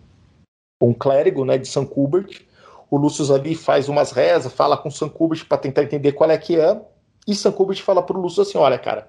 um 0.81 0.93
clérigo, 0.93 1.45
né, 1.45 1.57
de 1.57 1.69
São 1.69 1.87
Kubert. 1.87 2.43
O 2.91 2.97
Lúcius 2.97 3.31
ali 3.31 3.55
faz 3.55 3.89
umas 3.89 4.13
rezas, 4.13 4.53
fala 4.53 4.77
com 4.77 4.91
São 4.91 5.09
Kubert 5.09 5.47
para 5.47 5.59
tentar 5.59 5.83
entender 5.83 6.13
qual 6.13 6.31
é 6.31 6.39
que 6.39 6.59
é. 6.59 6.81
E 7.27 7.35
São 7.35 7.51
Kubert 7.51 7.83
fala 7.83 8.03
para 8.03 8.17
o 8.17 8.21
Lúcius 8.21 8.49
assim, 8.49 8.59
olha, 8.59 8.79
cara, 8.79 9.09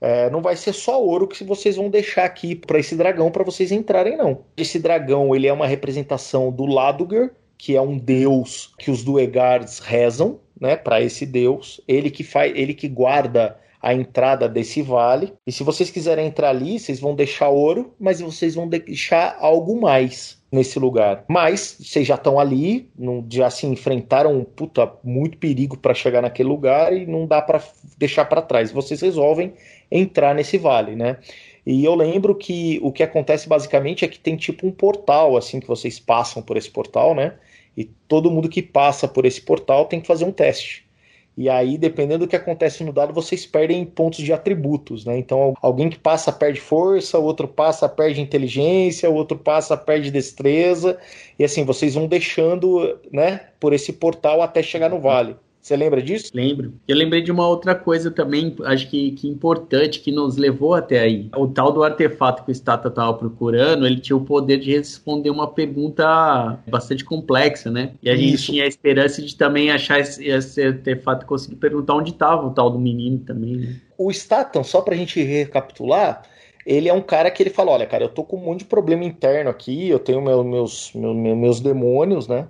é, 0.00 0.30
não 0.30 0.40
vai 0.40 0.56
ser 0.56 0.72
só 0.72 1.02
ouro 1.02 1.28
que 1.28 1.44
vocês 1.44 1.76
vão 1.76 1.90
deixar 1.90 2.24
aqui 2.24 2.54
para 2.54 2.78
esse 2.78 2.96
dragão 2.96 3.30
para 3.30 3.44
vocês 3.44 3.70
entrarem, 3.70 4.16
não. 4.16 4.44
Esse 4.56 4.78
dragão 4.78 5.34
ele 5.34 5.46
é 5.46 5.52
uma 5.52 5.66
representação 5.66 6.50
do 6.50 6.64
Laduger, 6.64 7.32
que 7.58 7.76
é 7.76 7.80
um 7.80 7.98
deus 7.98 8.72
que 8.78 8.90
os 8.90 9.04
Duegards 9.04 9.80
rezam, 9.80 10.40
né, 10.58 10.76
para 10.76 11.02
esse 11.02 11.26
deus. 11.26 11.80
Ele 11.86 12.10
que 12.10 12.24
faz, 12.24 12.52
ele 12.56 12.72
que 12.72 12.88
guarda 12.88 13.58
a 13.82 13.94
entrada 13.94 14.48
desse 14.48 14.82
vale. 14.82 15.32
E 15.46 15.52
se 15.52 15.62
vocês 15.62 15.90
quiserem 15.90 16.26
entrar 16.26 16.50
ali, 16.50 16.78
vocês 16.78 17.00
vão 17.00 17.14
deixar 17.14 17.48
ouro, 17.48 17.94
mas 17.98 18.20
vocês 18.20 18.54
vão 18.54 18.68
deixar 18.68 19.36
algo 19.40 19.80
mais 19.80 20.38
nesse 20.52 20.78
lugar. 20.78 21.24
Mas 21.28 21.76
vocês 21.80 22.06
já 22.06 22.16
estão 22.16 22.38
ali, 22.38 22.90
não, 22.98 23.24
já 23.30 23.48
se 23.48 23.66
enfrentaram 23.66 24.44
puta, 24.44 24.90
muito 25.02 25.38
perigo 25.38 25.78
para 25.78 25.94
chegar 25.94 26.20
naquele 26.20 26.48
lugar 26.48 26.92
e 26.92 27.06
não 27.06 27.26
dá 27.26 27.40
para 27.40 27.62
deixar 27.96 28.24
para 28.24 28.42
trás. 28.42 28.70
Vocês 28.70 29.00
resolvem 29.00 29.54
entrar 29.90 30.34
nesse 30.34 30.56
vale, 30.58 30.94
né? 30.94 31.18
E 31.66 31.84
eu 31.84 31.94
lembro 31.94 32.34
que 32.34 32.78
o 32.82 32.90
que 32.90 33.02
acontece 33.02 33.48
basicamente 33.48 34.04
é 34.04 34.08
que 34.08 34.18
tem 34.18 34.36
tipo 34.36 34.66
um 34.66 34.70
portal, 34.72 35.36
assim, 35.36 35.60
que 35.60 35.68
vocês 35.68 35.98
passam 35.98 36.42
por 36.42 36.56
esse 36.56 36.70
portal, 36.70 37.14
né? 37.14 37.34
E 37.76 37.84
todo 37.84 38.30
mundo 38.30 38.48
que 38.48 38.62
passa 38.62 39.06
por 39.06 39.24
esse 39.24 39.40
portal 39.40 39.86
tem 39.86 40.00
que 40.00 40.06
fazer 40.06 40.24
um 40.24 40.32
teste. 40.32 40.88
E 41.36 41.48
aí, 41.48 41.78
dependendo 41.78 42.26
do 42.26 42.28
que 42.28 42.36
acontece 42.36 42.84
no 42.84 42.92
dado, 42.92 43.14
vocês 43.14 43.46
perdem 43.46 43.84
pontos 43.84 44.18
de 44.18 44.32
atributos, 44.32 45.04
né? 45.04 45.16
Então, 45.16 45.54
alguém 45.62 45.88
que 45.88 45.98
passa 45.98 46.32
perde 46.32 46.60
força, 46.60 47.18
o 47.18 47.24
outro 47.24 47.48
passa 47.48 47.88
perde 47.88 48.20
inteligência, 48.20 49.08
o 49.08 49.14
outro 49.14 49.38
passa 49.38 49.76
perde 49.76 50.10
destreza. 50.10 50.98
E 51.38 51.44
assim, 51.44 51.64
vocês 51.64 51.94
vão 51.94 52.06
deixando, 52.06 52.98
né, 53.10 53.48
por 53.58 53.72
esse 53.72 53.92
portal 53.92 54.42
até 54.42 54.62
chegar 54.62 54.90
no 54.90 55.00
vale. 55.00 55.36
Você 55.60 55.76
lembra 55.76 56.02
disso? 56.02 56.30
Lembro. 56.34 56.72
Eu 56.88 56.96
lembrei 56.96 57.20
de 57.20 57.30
uma 57.30 57.46
outra 57.46 57.74
coisa 57.74 58.10
também, 58.10 58.56
acho 58.64 58.88
que, 58.88 59.12
que 59.12 59.28
importante, 59.28 60.00
que 60.00 60.10
nos 60.10 60.36
levou 60.36 60.74
até 60.74 61.00
aí. 61.00 61.28
O 61.36 61.46
tal 61.46 61.70
do 61.70 61.84
artefato 61.84 62.44
que 62.44 62.50
o 62.50 62.54
Stata 62.54 62.88
estava 62.88 63.12
procurando, 63.14 63.86
ele 63.86 64.00
tinha 64.00 64.16
o 64.16 64.24
poder 64.24 64.58
de 64.58 64.72
responder 64.72 65.30
uma 65.30 65.46
pergunta 65.46 66.58
bastante 66.66 67.04
complexa, 67.04 67.70
né? 67.70 67.92
E 68.02 68.08
a 68.08 68.14
Isso. 68.14 68.22
gente 68.22 68.52
tinha 68.52 68.64
a 68.64 68.68
esperança 68.68 69.20
de 69.20 69.36
também 69.36 69.70
achar 69.70 70.00
esse, 70.00 70.26
esse 70.26 70.62
artefato 70.62 71.24
e 71.24 71.28
conseguir 71.28 71.56
perguntar 71.56 71.94
onde 71.94 72.10
estava 72.10 72.46
o 72.46 72.50
tal 72.50 72.70
do 72.70 72.78
menino 72.78 73.18
também, 73.18 73.56
né? 73.56 73.76
O 73.98 74.10
Statham, 74.10 74.64
só 74.64 74.80
pra 74.80 74.96
gente 74.96 75.22
recapitular, 75.22 76.22
ele 76.64 76.88
é 76.88 76.92
um 76.92 77.02
cara 77.02 77.30
que 77.30 77.42
ele 77.42 77.50
fala, 77.50 77.72
olha, 77.72 77.86
cara, 77.86 78.04
eu 78.04 78.08
tô 78.08 78.24
com 78.24 78.36
um 78.36 78.44
monte 78.44 78.60
de 78.60 78.64
problema 78.66 79.04
interno 79.04 79.50
aqui, 79.50 79.88
eu 79.88 79.98
tenho 79.98 80.22
meu, 80.22 80.42
meus, 80.42 80.92
meus, 80.94 81.16
meus 81.16 81.60
demônios, 81.60 82.26
né? 82.26 82.48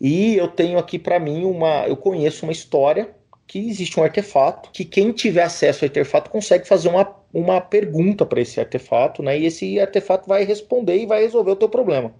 E 0.00 0.36
eu 0.36 0.48
tenho 0.48 0.78
aqui 0.78 0.98
para 0.98 1.18
mim 1.18 1.44
uma. 1.44 1.86
Eu 1.86 1.96
conheço 1.96 2.46
uma 2.46 2.52
história 2.52 3.10
que 3.46 3.58
existe 3.58 3.98
um 3.98 4.02
artefato, 4.02 4.70
que 4.70 4.84
quem 4.84 5.10
tiver 5.10 5.42
acesso 5.42 5.84
ao 5.84 5.88
artefato 5.88 6.30
consegue 6.30 6.68
fazer 6.68 6.88
uma, 6.88 7.16
uma 7.32 7.60
pergunta 7.60 8.26
para 8.26 8.40
esse 8.40 8.60
artefato, 8.60 9.22
né? 9.22 9.38
E 9.38 9.46
esse 9.46 9.80
artefato 9.80 10.28
vai 10.28 10.44
responder 10.44 10.98
e 10.98 11.06
vai 11.06 11.22
resolver 11.22 11.52
o 11.52 11.56
teu 11.56 11.68
problema. 11.68 12.14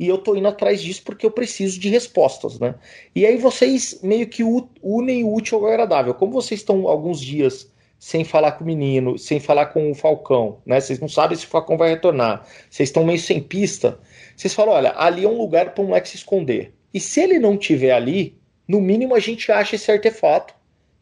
E 0.00 0.08
eu 0.08 0.18
tô 0.18 0.34
indo 0.34 0.48
atrás 0.48 0.82
disso 0.82 1.02
porque 1.04 1.26
eu 1.26 1.30
preciso 1.30 1.78
de 1.78 1.88
respostas, 1.90 2.58
né? 2.58 2.74
E 3.14 3.26
aí 3.26 3.36
vocês 3.36 4.00
meio 4.02 4.26
que 4.26 4.42
unem 4.82 5.24
o 5.24 5.34
útil 5.34 5.58
ao 5.58 5.66
agradável. 5.66 6.14
Como 6.14 6.32
vocês 6.32 6.60
estão 6.60 6.88
alguns 6.88 7.20
dias 7.20 7.70
sem 7.98 8.24
falar 8.24 8.52
com 8.52 8.64
o 8.64 8.66
menino, 8.66 9.16
sem 9.16 9.38
falar 9.38 9.66
com 9.66 9.90
o 9.90 9.94
Falcão, 9.94 10.58
né? 10.66 10.80
Vocês 10.80 10.98
não 10.98 11.08
sabem 11.08 11.36
se 11.36 11.44
o 11.44 11.48
Falcão 11.48 11.76
vai 11.76 11.90
retornar. 11.90 12.44
Vocês 12.68 12.88
estão 12.88 13.04
meio 13.04 13.18
sem 13.18 13.40
pista. 13.40 14.00
Vocês 14.34 14.54
falam, 14.54 14.74
olha, 14.74 14.92
ali 14.96 15.24
é 15.24 15.28
um 15.28 15.36
lugar 15.36 15.72
para 15.72 15.84
um 15.84 15.88
moleque 15.88 16.08
se 16.08 16.16
esconder. 16.16 16.72
E 16.92 17.00
se 17.00 17.20
ele 17.20 17.38
não 17.38 17.56
tiver 17.56 17.92
ali, 17.92 18.38
no 18.66 18.80
mínimo 18.80 19.14
a 19.14 19.18
gente 19.18 19.50
acha 19.50 19.76
esse 19.76 19.90
artefato 19.90 20.54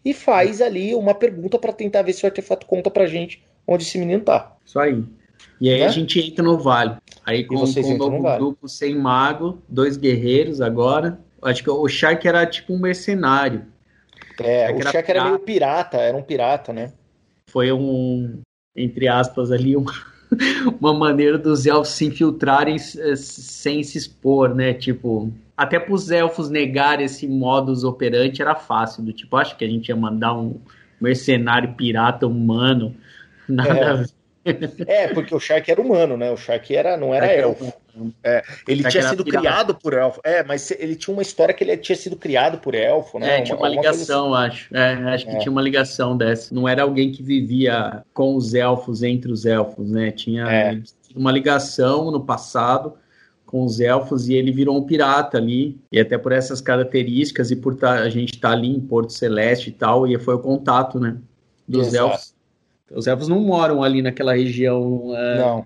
e 0.04 0.14
faz 0.14 0.60
ali 0.60 0.94
uma 0.94 1.14
pergunta 1.14 1.58
para 1.58 1.72
tentar 1.72 2.02
ver 2.02 2.12
se 2.12 2.24
o 2.24 2.26
artefato 2.26 2.66
conta 2.66 2.90
pra 2.90 3.06
gente 3.06 3.42
onde 3.66 3.84
esse 3.84 3.98
menino 3.98 4.22
tá. 4.22 4.56
Isso 4.64 4.78
aí. 4.78 5.04
E 5.60 5.70
aí 5.70 5.80
né? 5.80 5.86
a 5.86 5.90
gente 5.90 6.18
entra 6.18 6.44
no 6.44 6.58
vale. 6.58 6.96
Aí 7.24 7.44
com, 7.44 7.56
com 7.56 7.64
um 7.64 7.96
novo 7.96 8.22
vale. 8.22 8.38
grupo 8.38 8.68
sem 8.68 8.96
mago, 8.96 9.62
dois 9.68 9.96
guerreiros 9.96 10.60
agora. 10.60 11.20
Acho 11.42 11.62
que 11.62 11.70
o 11.70 11.88
Shark 11.88 12.26
era 12.26 12.46
tipo 12.46 12.72
um 12.72 12.78
mercenário. 12.78 13.66
É, 14.40 14.72
o 14.72 14.82
Shark, 14.82 15.10
era, 15.10 15.20
era 15.20 15.24
meio 15.24 15.38
pirata, 15.38 15.98
era 15.98 16.16
um 16.16 16.22
pirata, 16.22 16.72
né? 16.72 16.92
Foi 17.48 17.70
um, 17.72 18.40
entre 18.74 19.08
aspas, 19.08 19.50
ali, 19.50 19.76
uma, 19.76 19.92
uma 20.80 20.94
maneira 20.94 21.38
dos 21.38 21.66
elfos 21.66 21.90
se 21.90 22.06
infiltrarem 22.06 22.76
eh, 22.76 23.16
sem 23.16 23.82
se 23.82 23.98
expor, 23.98 24.54
né? 24.54 24.74
Tipo, 24.74 25.32
até 25.56 25.78
para 25.78 25.94
os 25.94 26.10
elfos 26.10 26.48
negar 26.48 27.00
esse 27.00 27.26
modus 27.26 27.84
operandi 27.84 28.40
era 28.40 28.54
fácil, 28.54 29.02
do 29.02 29.12
tipo, 29.12 29.36
acho 29.36 29.56
que 29.56 29.64
a 29.64 29.68
gente 29.68 29.88
ia 29.88 29.96
mandar 29.96 30.34
um 30.34 30.60
mercenário 31.00 31.74
pirata 31.74 32.26
humano, 32.26 32.94
nada 33.48 34.04
é. 34.44 35.04
É, 35.04 35.08
porque 35.08 35.34
o 35.34 35.40
Shark 35.40 35.70
era 35.70 35.80
humano, 35.80 36.16
né? 36.16 36.30
O 36.30 36.36
Shark 36.36 36.74
era, 36.74 36.96
não 36.96 37.14
era 37.14 37.26
elfo. 37.26 37.72
É, 38.22 38.42
ele 38.66 38.88
tinha 38.88 39.02
sido 39.08 39.24
pirata. 39.24 39.46
criado 39.46 39.74
por 39.74 39.92
elfo. 39.94 40.20
É, 40.24 40.42
mas 40.42 40.70
ele 40.70 40.94
tinha 40.94 41.12
uma 41.12 41.22
história 41.22 41.54
que 41.54 41.64
ele 41.64 41.76
tinha 41.76 41.96
sido 41.96 42.16
criado 42.16 42.58
por 42.58 42.74
elfo, 42.74 43.18
né? 43.18 43.38
É, 43.38 43.42
tinha 43.42 43.56
uma, 43.56 43.68
uma 43.68 43.74
ligação, 43.74 44.34
assim. 44.34 44.46
acho. 44.46 44.76
É, 44.76 44.92
acho 45.14 45.26
que 45.26 45.32
é. 45.32 45.38
tinha 45.38 45.52
uma 45.52 45.62
ligação 45.62 46.16
dessa. 46.16 46.54
Não 46.54 46.68
era 46.68 46.82
alguém 46.82 47.10
que 47.10 47.22
vivia 47.22 48.02
com 48.12 48.34
os 48.34 48.54
elfos, 48.54 49.02
entre 49.02 49.30
os 49.30 49.44
elfos, 49.44 49.90
né? 49.90 50.10
Tinha 50.10 50.50
é. 50.50 50.80
uma 51.14 51.32
ligação 51.32 52.10
no 52.10 52.20
passado 52.20 52.94
com 53.44 53.64
os 53.64 53.80
elfos 53.80 54.28
e 54.28 54.34
ele 54.34 54.52
virou 54.52 54.78
um 54.78 54.82
pirata 54.84 55.36
ali. 55.36 55.78
E 55.90 55.98
até 55.98 56.16
por 56.16 56.32
essas 56.32 56.60
características 56.60 57.50
e 57.50 57.56
por 57.56 57.74
tá, 57.74 57.94
a 57.94 58.08
gente 58.08 58.34
estar 58.34 58.50
tá 58.50 58.54
ali 58.54 58.68
em 58.68 58.80
Porto 58.80 59.12
Celeste 59.12 59.70
e 59.70 59.72
tal, 59.72 60.06
e 60.06 60.18
foi 60.18 60.34
o 60.34 60.38
contato, 60.38 61.00
né? 61.00 61.16
Dos 61.66 61.88
Exato. 61.88 62.12
elfos. 62.12 62.34
Os 62.92 63.06
elfos 63.06 63.28
não 63.28 63.40
moram 63.40 63.82
ali 63.82 64.02
naquela 64.02 64.34
região 64.34 65.12
é, 65.16 65.64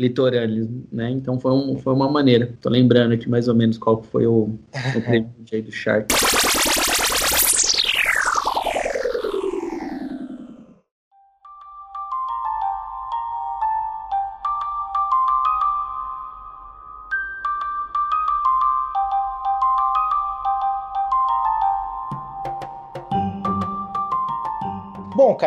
litorânea, 0.00 0.66
né? 0.90 1.10
Então 1.10 1.38
foi, 1.38 1.52
um, 1.52 1.76
foi 1.78 1.92
uma 1.92 2.10
maneira. 2.10 2.52
Tô 2.60 2.68
lembrando 2.70 3.12
aqui 3.12 3.28
mais 3.28 3.48
ou 3.48 3.54
menos 3.54 3.76
qual 3.78 4.02
foi 4.02 4.26
o, 4.26 4.58
o 4.96 5.00
prêmio 5.04 5.30
do 5.64 5.72
Shark. 5.72 6.06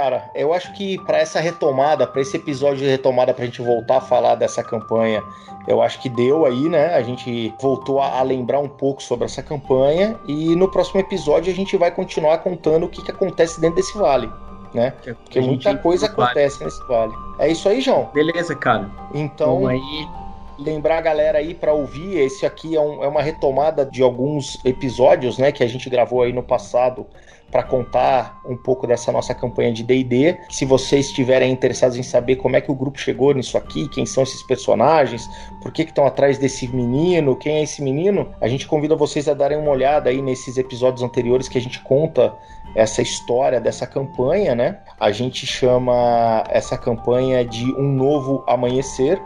Cara, 0.03 0.29
eu 0.35 0.53
acho 0.53 0.73
que 0.73 0.97
para 1.05 1.17
essa 1.19 1.39
retomada, 1.39 2.05
para 2.05 2.21
esse 2.21 2.35
episódio 2.35 2.79
de 2.79 2.87
retomada, 2.87 3.33
para 3.33 3.43
a 3.43 3.45
gente 3.45 3.61
voltar 3.61 3.97
a 3.97 4.01
falar 4.01 4.35
dessa 4.35 4.61
campanha, 4.61 5.23
eu 5.67 5.81
acho 5.81 6.01
que 6.01 6.09
deu 6.09 6.45
aí, 6.45 6.67
né? 6.67 6.93
A 6.93 7.01
gente 7.01 7.53
voltou 7.61 8.01
a, 8.01 8.21
lembrar 8.21 8.59
um 8.59 8.67
pouco 8.67 9.01
sobre 9.01 9.25
essa 9.25 9.41
campanha 9.41 10.19
e 10.27 10.55
no 10.55 10.69
próximo 10.69 10.99
episódio 10.99 11.51
a 11.51 11.55
gente 11.55 11.77
vai 11.77 11.89
continuar 11.89 12.39
contando 12.39 12.85
o 12.85 12.89
que, 12.89 13.01
que 13.01 13.11
acontece 13.11 13.61
dentro 13.61 13.77
desse 13.77 13.97
vale. 13.97 14.29
Né? 14.73 14.91
Porque 15.23 15.39
muita 15.39 15.77
coisa 15.77 16.07
acontece 16.07 16.63
nesse 16.63 16.83
vale. 16.87 17.13
É 17.39 17.47
isso 17.47 17.69
aí, 17.69 17.79
João? 17.79 18.09
Beleza, 18.13 18.55
cara. 18.55 18.89
Então, 19.13 19.61
Vamos 19.61 19.69
aí 19.69 20.22
lembrar 20.57 20.97
a 20.97 21.01
galera 21.01 21.37
aí 21.37 21.53
para 21.53 21.73
ouvir. 21.73 22.17
Esse 22.17 22.45
aqui 22.45 22.75
é, 22.75 22.79
um, 22.79 23.03
é, 23.03 23.07
uma 23.07 23.21
retomada 23.21 23.85
de 23.85 24.01
alguns 24.01 24.63
episódios, 24.65 25.37
né, 25.37 25.51
que 25.51 25.63
a 25.63 25.67
gente 25.67 25.89
gravou 25.89 26.21
aí 26.21 26.33
no 26.33 26.43
passado 26.43 27.05
para 27.53 27.61
contar 27.61 28.41
um 28.47 28.57
pouco 28.57 28.87
dessa 28.87 29.11
nossa 29.11 29.31
campanha 29.35 29.71
de 29.71 29.83
D&D. 29.83 30.35
Se 30.49 30.65
vocês 30.65 31.05
estiverem 31.05 31.51
interessados 31.51 31.95
em 31.95 32.01
saber 32.01 32.37
como 32.37 32.55
é 32.55 32.61
que 32.61 32.71
o 32.71 32.75
grupo 32.75 32.97
chegou 32.97 33.31
nisso 33.31 33.55
aqui, 33.59 33.87
quem 33.89 34.07
são 34.07 34.23
esses 34.23 34.41
personagens, 34.41 35.29
por 35.61 35.71
que 35.71 35.83
estão 35.83 36.07
atrás 36.07 36.39
desse 36.39 36.67
menino, 36.67 37.35
quem 37.35 37.57
é 37.57 37.63
esse 37.63 37.79
menino, 37.79 38.33
a 38.41 38.47
gente 38.47 38.65
convida 38.65 38.95
vocês 38.95 39.29
a 39.29 39.35
darem 39.35 39.59
uma 39.59 39.69
olhada 39.69 40.09
aí 40.09 40.19
nesses 40.19 40.57
episódios 40.57 41.03
anteriores 41.03 41.47
que 41.47 41.59
a 41.59 41.61
gente 41.61 41.79
conta 41.81 42.33
essa 42.75 43.03
história 43.03 43.61
dessa 43.61 43.85
campanha, 43.85 44.55
né? 44.55 44.79
A 44.99 45.11
gente 45.11 45.45
chama 45.45 46.43
essa 46.49 46.75
campanha 46.75 47.45
de 47.45 47.65
Um 47.75 47.87
Novo 47.87 48.43
Amanhecer. 48.47 49.21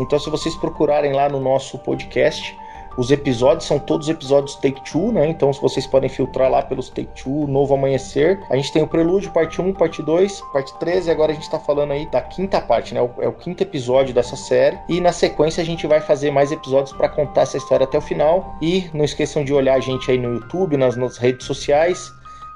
Então, 0.00 0.18
se 0.18 0.30
vocês 0.30 0.56
procurarem 0.56 1.12
lá 1.12 1.28
no 1.28 1.40
nosso 1.40 1.78
podcast, 1.78 2.56
os 2.96 3.10
episódios 3.10 3.64
são 3.64 3.78
todos 3.78 4.08
episódios 4.08 4.56
Take 4.56 4.82
Two, 4.90 5.12
né? 5.12 5.26
Então 5.28 5.52
vocês 5.52 5.86
podem 5.86 6.10
filtrar 6.10 6.50
lá 6.50 6.60
pelos 6.60 6.88
Take 6.90 7.22
Two, 7.22 7.46
Novo 7.46 7.74
Amanhecer. 7.74 8.40
A 8.50 8.56
gente 8.56 8.72
tem 8.72 8.82
o 8.82 8.86
Prelúdio, 8.86 9.30
parte 9.30 9.60
1, 9.60 9.72
parte 9.74 10.02
2, 10.02 10.40
parte 10.52 10.78
3, 10.78 11.06
e 11.06 11.10
agora 11.10 11.32
a 11.32 11.34
gente 11.34 11.48
tá 11.48 11.58
falando 11.58 11.92
aí 11.92 12.04
da 12.06 12.20
quinta 12.20 12.60
parte, 12.60 12.92
né? 12.92 13.00
É 13.20 13.28
o 13.28 13.32
quinto 13.32 13.62
episódio 13.62 14.12
dessa 14.12 14.36
série. 14.36 14.78
E 14.88 15.00
na 15.00 15.12
sequência 15.12 15.62
a 15.62 15.64
gente 15.64 15.86
vai 15.86 16.00
fazer 16.00 16.30
mais 16.30 16.50
episódios 16.50 16.92
para 16.92 17.08
contar 17.08 17.42
essa 17.42 17.56
história 17.56 17.84
até 17.84 17.96
o 17.96 18.02
final. 18.02 18.56
E 18.60 18.90
não 18.92 19.04
esqueçam 19.04 19.44
de 19.44 19.54
olhar 19.54 19.76
a 19.76 19.80
gente 19.80 20.10
aí 20.10 20.18
no 20.18 20.34
YouTube, 20.34 20.76
nas, 20.76 20.96
nas 20.96 21.16
redes 21.16 21.46
sociais 21.46 22.12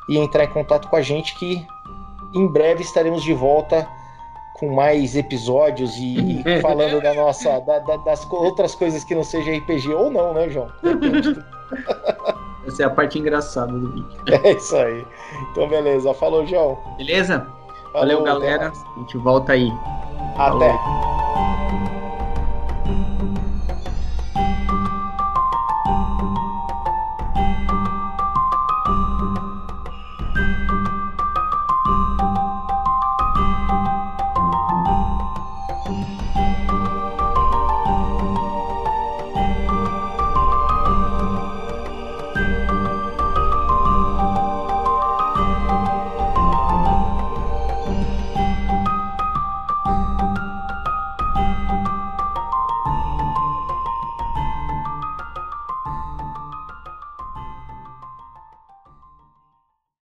e 0.09 0.18
entrar 0.18 0.44
em 0.44 0.48
contato 0.50 0.88
com 0.88 0.96
a 0.96 1.02
gente 1.02 1.35
que 1.38 1.64
em 2.35 2.46
breve 2.48 2.83
estaremos 2.83 3.22
de 3.22 3.33
volta 3.33 3.88
com 4.54 4.72
mais 4.74 5.16
episódios 5.16 5.96
e, 5.96 6.40
e 6.40 6.60
falando 6.62 7.02
da 7.02 7.12
nossa 7.14 7.60
da, 7.60 7.78
da, 7.80 7.96
das 7.98 8.26
outras 8.30 8.74
coisas 8.74 9.04
que 9.04 9.14
não 9.14 9.24
seja 9.24 9.52
RPG 9.52 9.92
ou 9.92 10.10
não, 10.10 10.32
né, 10.32 10.48
João? 10.48 10.68
Essa 12.66 12.84
é 12.84 12.86
a 12.86 12.90
parte 12.90 13.18
engraçada 13.18 13.72
do 13.72 13.90
vídeo. 13.90 14.08
É 14.44 14.52
isso 14.52 14.76
aí. 14.76 15.04
Então, 15.50 15.68
beleza. 15.68 16.14
Falou, 16.14 16.46
João. 16.46 16.78
Beleza? 16.96 17.40
Falou, 17.92 17.92
Valeu, 17.92 18.22
galera. 18.22 18.72
A 18.72 18.98
gente 19.00 19.18
volta 19.18 19.52
aí. 19.52 19.70
Até. 20.36 20.72
Falou. 20.72 21.03